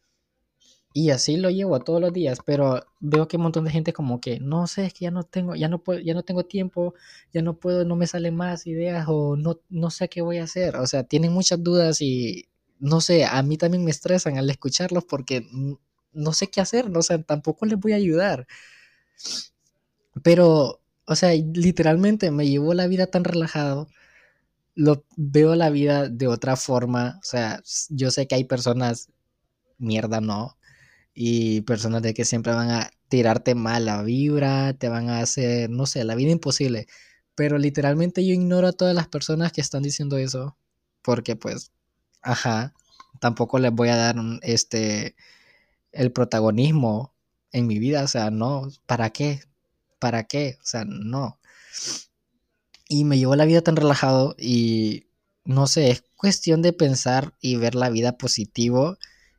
Y 0.99 1.11
así 1.11 1.37
lo 1.37 1.51
llevo 1.51 1.79
todos 1.81 2.01
los 2.01 2.11
días, 2.11 2.39
pero 2.43 2.83
veo 3.01 3.29
que 3.29 3.37
un 3.37 3.43
montón 3.43 3.67
de 3.67 3.71
gente 3.71 3.93
como 3.93 4.19
que, 4.19 4.41
no 4.41 4.67
sé, 4.67 4.87
es 4.87 4.95
que 4.95 5.05
ya 5.05 5.11
no 5.11 5.25
tengo, 5.25 5.55
ya 5.55 5.69
no 5.69 5.85
puedo, 5.85 6.01
ya 6.01 6.15
no 6.15 6.23
tengo 6.23 6.47
tiempo, 6.47 6.95
ya 7.35 7.43
no 7.43 7.59
puedo, 7.59 7.85
no 7.85 7.97
me 7.97 8.07
salen 8.07 8.35
más 8.35 8.67
ideas 8.67 9.05
o 9.07 9.37
no, 9.37 9.61
no 9.69 9.91
sé 9.91 10.09
qué 10.09 10.23
voy 10.23 10.39
a 10.39 10.45
hacer. 10.45 10.77
O 10.77 10.87
sea, 10.87 11.05
tienen 11.05 11.33
muchas 11.35 11.63
dudas 11.63 12.01
y 12.01 12.49
no 12.79 13.03
sé, 13.03 13.27
a 13.27 13.43
mí 13.43 13.59
también 13.59 13.85
me 13.85 13.91
estresan 13.91 14.39
al 14.39 14.49
escucharlos 14.49 15.05
porque 15.05 15.47
no 16.15 16.33
sé 16.33 16.47
qué 16.49 16.63
hacer, 16.63 16.89
no, 16.89 17.01
o 17.01 17.03
sea, 17.03 17.23
tampoco 17.23 17.67
les 17.67 17.79
voy 17.79 17.93
a 17.93 17.97
ayudar. 17.97 18.47
Pero, 20.23 20.81
o 21.07 21.15
sea, 21.15 21.33
literalmente 21.35 22.31
me 22.31 22.49
llevo 22.49 22.75
la 22.75 22.87
vida 22.87 23.07
tan 23.07 23.25
relajado, 23.25 23.89
lo 24.75 25.05
veo 25.17 25.57
la 25.57 25.71
vida 25.71 26.09
de 26.09 26.29
otra 26.29 26.57
forma, 26.57 27.19
o 27.21 27.25
sea, 27.25 27.63
yo 27.91 28.11
sé 28.11 28.27
que 28.29 28.37
hay 28.37 28.45
personas, 28.45 29.11
mierda 29.79 30.21
no, 30.21 30.56
y 31.19 31.63
personas 31.63 32.03
de 32.03 32.13
que 32.13 32.27
siempre 32.27 32.53
van 32.53 32.71
a 32.71 32.91
tirarte 33.09 33.55
mala 33.55 34.03
vibra, 34.03 34.75
te 34.75 34.91
van 34.91 35.09
a 35.09 35.21
hacer, 35.21 35.71
no 35.71 35.87
sé, 35.87 36.05
la 36.05 36.15
vida 36.15 36.31
imposible. 36.31 36.87
Pero 37.35 37.57
literalmente 37.59 38.25
yo 38.27 38.35
ignoro 38.35 38.69
a 38.69 38.73
todas 38.73 38.95
las 38.95 39.09
personas 39.09 39.51
que 39.53 39.63
están 39.63 39.83
diciendo 39.83 40.19
eso, 40.19 40.59
porque 41.03 41.35
pues, 41.35 41.73
ajá, 42.21 42.75
tampoco 43.19 43.59
les 43.59 43.73
voy 43.73 43.89
a 43.89 43.97
dar 43.97 44.17
este 44.43 45.17
el 45.93 46.13
protagonismo 46.13 47.15
en 47.51 47.67
mi 47.67 47.79
vida, 47.79 48.05
o 48.05 48.09
sea, 48.09 48.31
no, 48.31 48.69
¿para 48.87 49.11
qué? 49.11 49.41
¿Para 49.99 50.25
qué? 50.25 50.59
O 50.63 50.67
sea, 50.67 50.85
no. 50.85 51.41
Y 52.89 53.05
me 53.05 53.19
llevo 53.19 53.37
la 53.37 53.47
vida 53.47 53.63
tan 53.63 53.77
relajado 53.77 54.37
y 54.39 55.07
no 55.47 55.67
sé, 55.67 55.91
es 55.91 56.05
cuestión 56.17 56.61
de 56.61 56.75
pensar 56.75 57.35
y 57.41 57.57
ver 57.57 57.75
la 57.75 57.89
vida 57.89 58.19
positivo 58.19 58.99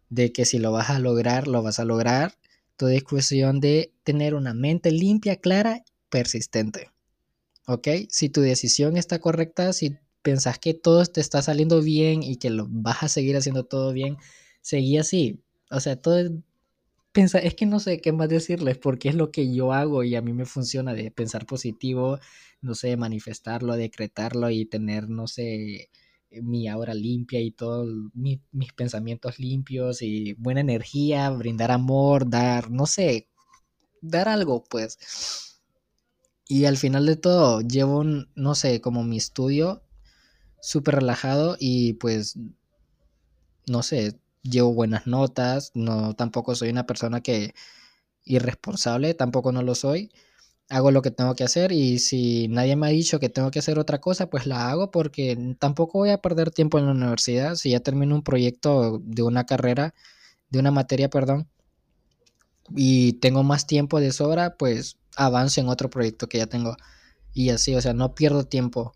de 0.09 0.31
que 0.31 0.45
si 0.45 0.59
lo 0.59 0.71
vas 0.71 0.89
a 0.89 0.99
lograr, 0.99 1.47
lo 1.47 1.61
vas 1.63 1.79
a 1.79 1.85
lograr. 1.85 2.37
Todo 2.75 2.89
es 2.89 3.03
cuestión 3.03 3.59
de 3.59 3.91
tener 4.03 4.35
una 4.35 4.53
mente 4.53 4.91
limpia, 4.91 5.37
clara, 5.37 5.83
persistente. 6.09 6.91
¿Ok? 7.65 7.87
Si 8.09 8.29
tu 8.29 8.41
decisión 8.41 8.97
está 8.97 9.19
correcta, 9.19 9.73
si 9.73 9.97
pensás 10.21 10.59
que 10.59 10.73
todo 10.73 11.05
te 11.05 11.21
está 11.21 11.41
saliendo 11.41 11.81
bien 11.81 12.23
y 12.23 12.37
que 12.37 12.49
lo 12.49 12.67
vas 12.69 13.03
a 13.03 13.07
seguir 13.09 13.37
haciendo 13.37 13.65
todo 13.65 13.93
bien, 13.93 14.17
seguí 14.61 14.97
así. 14.97 15.41
O 15.71 15.79
sea, 15.79 15.95
todo 15.95 16.43
pensa, 17.11 17.39
es 17.39 17.55
que 17.55 17.65
no 17.65 17.79
sé 17.79 17.99
qué 17.99 18.11
más 18.11 18.29
decirles 18.29 18.77
porque 18.77 19.09
es 19.09 19.15
lo 19.15 19.31
que 19.31 19.53
yo 19.53 19.73
hago 19.73 20.03
y 20.03 20.15
a 20.15 20.21
mí 20.21 20.33
me 20.33 20.45
funciona 20.45 20.93
de 20.93 21.11
pensar 21.11 21.45
positivo, 21.45 22.19
no 22.61 22.75
sé, 22.75 22.95
manifestarlo, 22.97 23.75
decretarlo 23.75 24.49
y 24.49 24.65
tener, 24.65 25.09
no 25.09 25.27
sé, 25.27 25.89
mi 26.43 26.67
aura 26.67 26.93
limpia 26.93 27.39
y 27.41 27.51
todos 27.51 27.87
mis 28.13 28.73
pensamientos 28.73 29.39
limpios 29.39 30.01
y 30.01 30.33
buena 30.33 30.61
energía, 30.61 31.29
brindar 31.29 31.71
amor, 31.71 32.29
dar, 32.29 32.71
no 32.71 32.85
sé, 32.85 33.29
dar 34.01 34.29
algo, 34.29 34.63
pues. 34.63 34.97
Y 36.47 36.65
al 36.65 36.77
final 36.77 37.05
de 37.05 37.17
todo, 37.17 37.61
llevo, 37.61 37.99
un, 37.99 38.29
no 38.35 38.55
sé, 38.55 38.81
como 38.81 39.03
mi 39.03 39.17
estudio 39.17 39.83
súper 40.61 40.95
relajado 40.95 41.57
y 41.59 41.93
pues, 41.93 42.37
no 43.67 43.83
sé, 43.83 44.19
llevo 44.43 44.73
buenas 44.73 45.07
notas, 45.07 45.71
no, 45.75 46.15
tampoco 46.15 46.55
soy 46.55 46.69
una 46.69 46.85
persona 46.85 47.21
que 47.21 47.53
irresponsable, 48.23 49.13
tampoco 49.13 49.51
no 49.51 49.61
lo 49.63 49.75
soy 49.75 50.11
hago 50.69 50.91
lo 50.91 51.01
que 51.01 51.11
tengo 51.11 51.35
que 51.35 51.43
hacer 51.43 51.71
y 51.71 51.99
si 51.99 52.47
nadie 52.49 52.75
me 52.75 52.87
ha 52.87 52.89
dicho 52.89 53.19
que 53.19 53.29
tengo 53.29 53.51
que 53.51 53.59
hacer 53.59 53.79
otra 53.79 53.99
cosa, 53.99 54.29
pues 54.29 54.45
la 54.45 54.69
hago 54.69 54.91
porque 54.91 55.55
tampoco 55.59 55.99
voy 55.99 56.09
a 56.09 56.17
perder 56.21 56.51
tiempo 56.51 56.77
en 56.77 56.85
la 56.85 56.91
universidad. 56.91 57.55
Si 57.55 57.71
ya 57.71 57.79
termino 57.79 58.15
un 58.15 58.23
proyecto 58.23 58.99
de 59.03 59.23
una 59.23 59.45
carrera, 59.45 59.93
de 60.49 60.59
una 60.59 60.71
materia, 60.71 61.09
perdón, 61.09 61.47
y 62.75 63.13
tengo 63.13 63.43
más 63.43 63.67
tiempo 63.67 63.99
de 63.99 64.11
sobra, 64.11 64.57
pues 64.57 64.97
avanzo 65.15 65.61
en 65.61 65.69
otro 65.69 65.89
proyecto 65.89 66.27
que 66.27 66.39
ya 66.39 66.47
tengo. 66.47 66.75
Y 67.33 67.49
así, 67.49 67.75
o 67.75 67.81
sea, 67.81 67.93
no 67.93 68.15
pierdo 68.15 68.45
tiempo. 68.45 68.93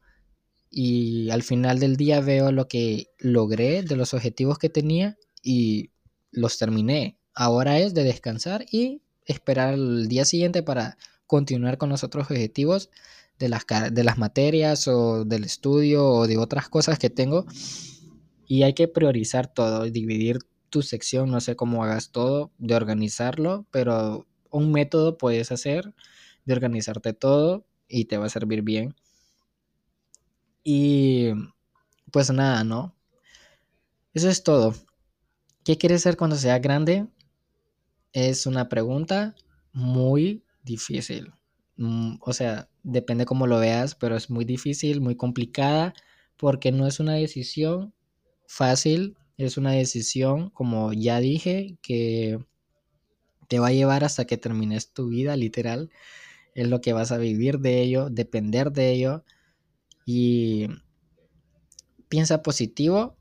Y 0.70 1.30
al 1.32 1.44
final 1.44 1.80
del 1.80 1.98
día 1.98 2.22
veo 2.22 2.52
lo 2.52 2.68
que 2.68 3.12
logré 3.20 3.84
de 3.84 3.96
los 3.96 4.14
objetivos 4.14 4.58
que 4.58 4.70
tenía 4.70 5.18
y 5.44 5.92
los 6.32 6.58
terminé. 6.58 7.18
Ahora 7.34 7.80
es 7.80 7.94
de 7.94 8.04
descansar 8.04 8.66
y 8.72 9.02
esperar 9.26 9.76
el 9.76 10.08
día 10.08 10.26
siguiente 10.26 10.64
para 10.64 10.98
continuar 11.32 11.78
con 11.78 11.88
los 11.88 12.04
otros 12.04 12.30
objetivos 12.30 12.90
de 13.40 13.48
las, 13.48 13.66
de 13.90 14.04
las 14.04 14.18
materias 14.18 14.90
o 14.90 15.24
del 15.24 15.46
estudio 15.46 16.06
o 16.06 16.28
de 16.28 16.38
otras 16.38 16.68
cosas 16.68 17.00
que 17.00 17.10
tengo. 17.10 17.46
Y 18.48 18.64
hay 18.64 18.74
que 18.74 18.90
priorizar 18.90 19.48
todo, 19.48 19.86
dividir 19.86 20.40
tu 20.70 20.82
sección, 20.82 21.32
no 21.32 21.40
sé 21.40 21.56
cómo 21.56 21.86
hagas 21.86 22.12
todo, 22.12 22.52
de 22.58 22.76
organizarlo, 22.76 23.66
pero 23.72 24.28
un 24.50 24.74
método 24.74 25.18
puedes 25.18 25.54
hacer 25.54 25.94
de 26.44 26.54
organizarte 26.54 27.14
todo 27.14 27.66
y 27.88 28.06
te 28.06 28.18
va 28.18 28.26
a 28.26 28.30
servir 28.30 28.62
bien. 28.62 28.94
Y 30.66 31.30
pues 32.12 32.30
nada, 32.30 32.66
¿no? 32.66 32.94
Eso 34.14 34.28
es 34.28 34.44
todo. 34.44 34.76
¿Qué 35.64 35.78
quieres 35.78 36.02
ser 36.02 36.18
cuando 36.18 36.36
sea 36.36 36.60
grande? 36.60 37.08
Es 38.12 38.46
una 38.46 38.68
pregunta 38.68 39.34
muy 39.72 40.44
difícil. 40.64 41.34
Mm, 41.78 42.18
o 42.22 42.34
sea, 42.34 42.70
depende 42.84 43.26
cómo 43.26 43.48
lo 43.48 43.60
veas, 43.60 43.96
pero 43.96 44.16
es 44.16 44.30
muy 44.30 44.46
difícil, 44.46 45.02
muy 45.02 45.16
complicada, 45.16 45.94
porque 46.38 46.72
no 46.72 46.88
es 46.88 47.00
una 47.00 47.14
decisión 47.16 47.94
fácil, 48.48 49.18
es 49.38 49.58
una 49.58 49.72
decisión, 49.72 50.50
como 50.52 50.94
ya 50.94 51.20
dije, 51.20 51.78
que 51.82 52.40
te 53.48 53.60
va 53.60 53.68
a 53.68 53.74
llevar 53.74 54.04
hasta 54.04 54.26
que 54.26 54.38
termines 54.38 54.94
tu 54.94 55.10
vida, 55.10 55.36
literal. 55.36 55.90
Es 56.56 56.68
lo 56.70 56.82
que 56.82 56.94
vas 56.94 57.12
a 57.12 57.18
vivir 57.18 57.60
de 57.60 57.82
ello, 57.82 58.10
depender 58.10 58.72
de 58.72 58.92
ello. 58.92 59.24
Y 60.06 60.68
piensa 62.10 62.44
positivo, 62.44 63.18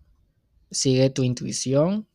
sigue 0.70 1.10
tu 1.10 1.22
intuición 1.22 2.06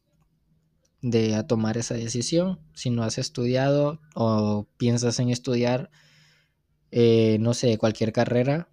de 1.06 1.36
a 1.36 1.46
tomar 1.46 1.78
esa 1.78 1.94
decisión. 1.94 2.60
Si 2.74 2.90
no 2.90 3.04
has 3.04 3.20
estudiado 3.20 4.02
o 4.16 4.68
piensas 4.78 5.20
en 5.20 5.30
estudiar, 5.30 5.92
eh, 6.90 7.38
no 7.40 7.54
sé, 7.54 7.78
cualquier 7.78 8.12
carrera, 8.12 8.70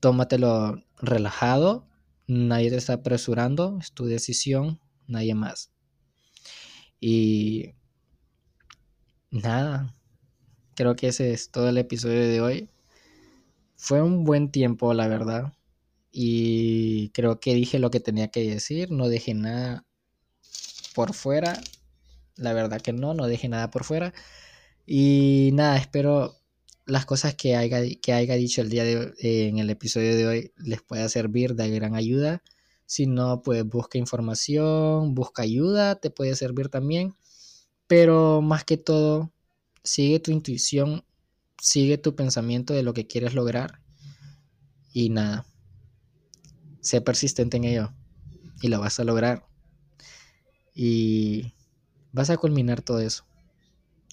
tómatelo 0.00 0.82
relajado, 1.02 1.86
nadie 2.26 2.70
te 2.70 2.76
está 2.76 2.94
apresurando, 2.94 3.76
es 3.78 3.92
tu 3.92 4.06
decisión, 4.06 4.80
nadie 5.06 5.34
más. 5.34 5.70
Y 6.98 7.74
nada, 9.30 9.94
creo 10.74 10.96
que 10.96 11.08
ese 11.08 11.34
es 11.34 11.50
todo 11.50 11.68
el 11.68 11.76
episodio 11.76 12.22
de 12.22 12.40
hoy. 12.40 12.70
Fue 13.76 14.00
un 14.00 14.24
buen 14.24 14.50
tiempo, 14.50 14.94
la 14.94 15.08
verdad. 15.08 15.52
Y 16.10 17.10
creo 17.10 17.38
que 17.40 17.54
dije 17.54 17.78
lo 17.78 17.90
que 17.90 18.00
tenía 18.00 18.28
que 18.28 18.48
decir, 18.48 18.90
no 18.90 19.08
dejé 19.10 19.34
nada 19.34 19.86
por 20.96 21.12
fuera. 21.12 21.60
La 22.36 22.54
verdad 22.54 22.80
que 22.80 22.94
no, 22.94 23.12
no 23.12 23.26
dejé 23.26 23.50
nada 23.50 23.70
por 23.70 23.84
fuera. 23.84 24.14
Y 24.86 25.50
nada, 25.52 25.76
espero 25.76 26.34
las 26.86 27.04
cosas 27.04 27.34
que 27.34 27.54
haya, 27.54 27.82
que 28.00 28.12
haya 28.14 28.34
dicho 28.36 28.62
el 28.62 28.70
día 28.70 28.82
de 28.82 29.12
en 29.20 29.58
el 29.58 29.68
episodio 29.68 30.16
de 30.16 30.26
hoy 30.26 30.52
les 30.56 30.80
pueda 30.80 31.06
servir 31.10 31.54
de 31.54 31.68
gran 31.68 31.96
ayuda. 31.96 32.42
Si 32.86 33.06
no, 33.06 33.42
pues 33.42 33.62
busca 33.66 33.98
información, 33.98 35.14
busca 35.14 35.42
ayuda, 35.42 35.96
te 35.96 36.08
puede 36.08 36.34
servir 36.34 36.70
también. 36.70 37.14
Pero 37.86 38.40
más 38.40 38.64
que 38.64 38.78
todo, 38.78 39.32
sigue 39.84 40.18
tu 40.18 40.30
intuición, 40.30 41.04
sigue 41.60 41.98
tu 41.98 42.16
pensamiento 42.16 42.72
de 42.72 42.82
lo 42.82 42.94
que 42.94 43.06
quieres 43.06 43.34
lograr. 43.34 43.82
Y 44.94 45.10
nada, 45.10 45.44
sé 46.80 47.02
persistente 47.02 47.58
en 47.58 47.64
ello. 47.64 47.92
Y 48.62 48.68
lo 48.68 48.80
vas 48.80 48.98
a 48.98 49.04
lograr. 49.04 49.46
Y 50.78 51.54
vas 52.12 52.28
a 52.28 52.36
culminar 52.36 52.82
todo 52.82 53.00
eso. 53.00 53.24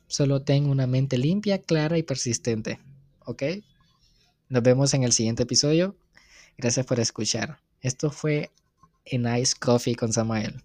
Solo 0.07 0.41
ten 0.41 0.69
una 0.69 0.87
mente 0.87 1.17
limpia, 1.17 1.61
clara 1.61 1.97
y 1.97 2.03
persistente. 2.03 2.79
¿Ok? 3.25 3.43
Nos 4.47 4.63
vemos 4.63 4.93
en 4.93 5.03
el 5.03 5.11
siguiente 5.11 5.43
episodio. 5.43 5.97
Gracias 6.57 6.85
por 6.85 7.01
escuchar. 7.01 7.59
Esto 7.81 8.11
fue 8.11 8.49
en 9.03 9.27
Ice 9.37 9.55
Coffee 9.59 9.95
con 9.95 10.13
Samael. 10.13 10.63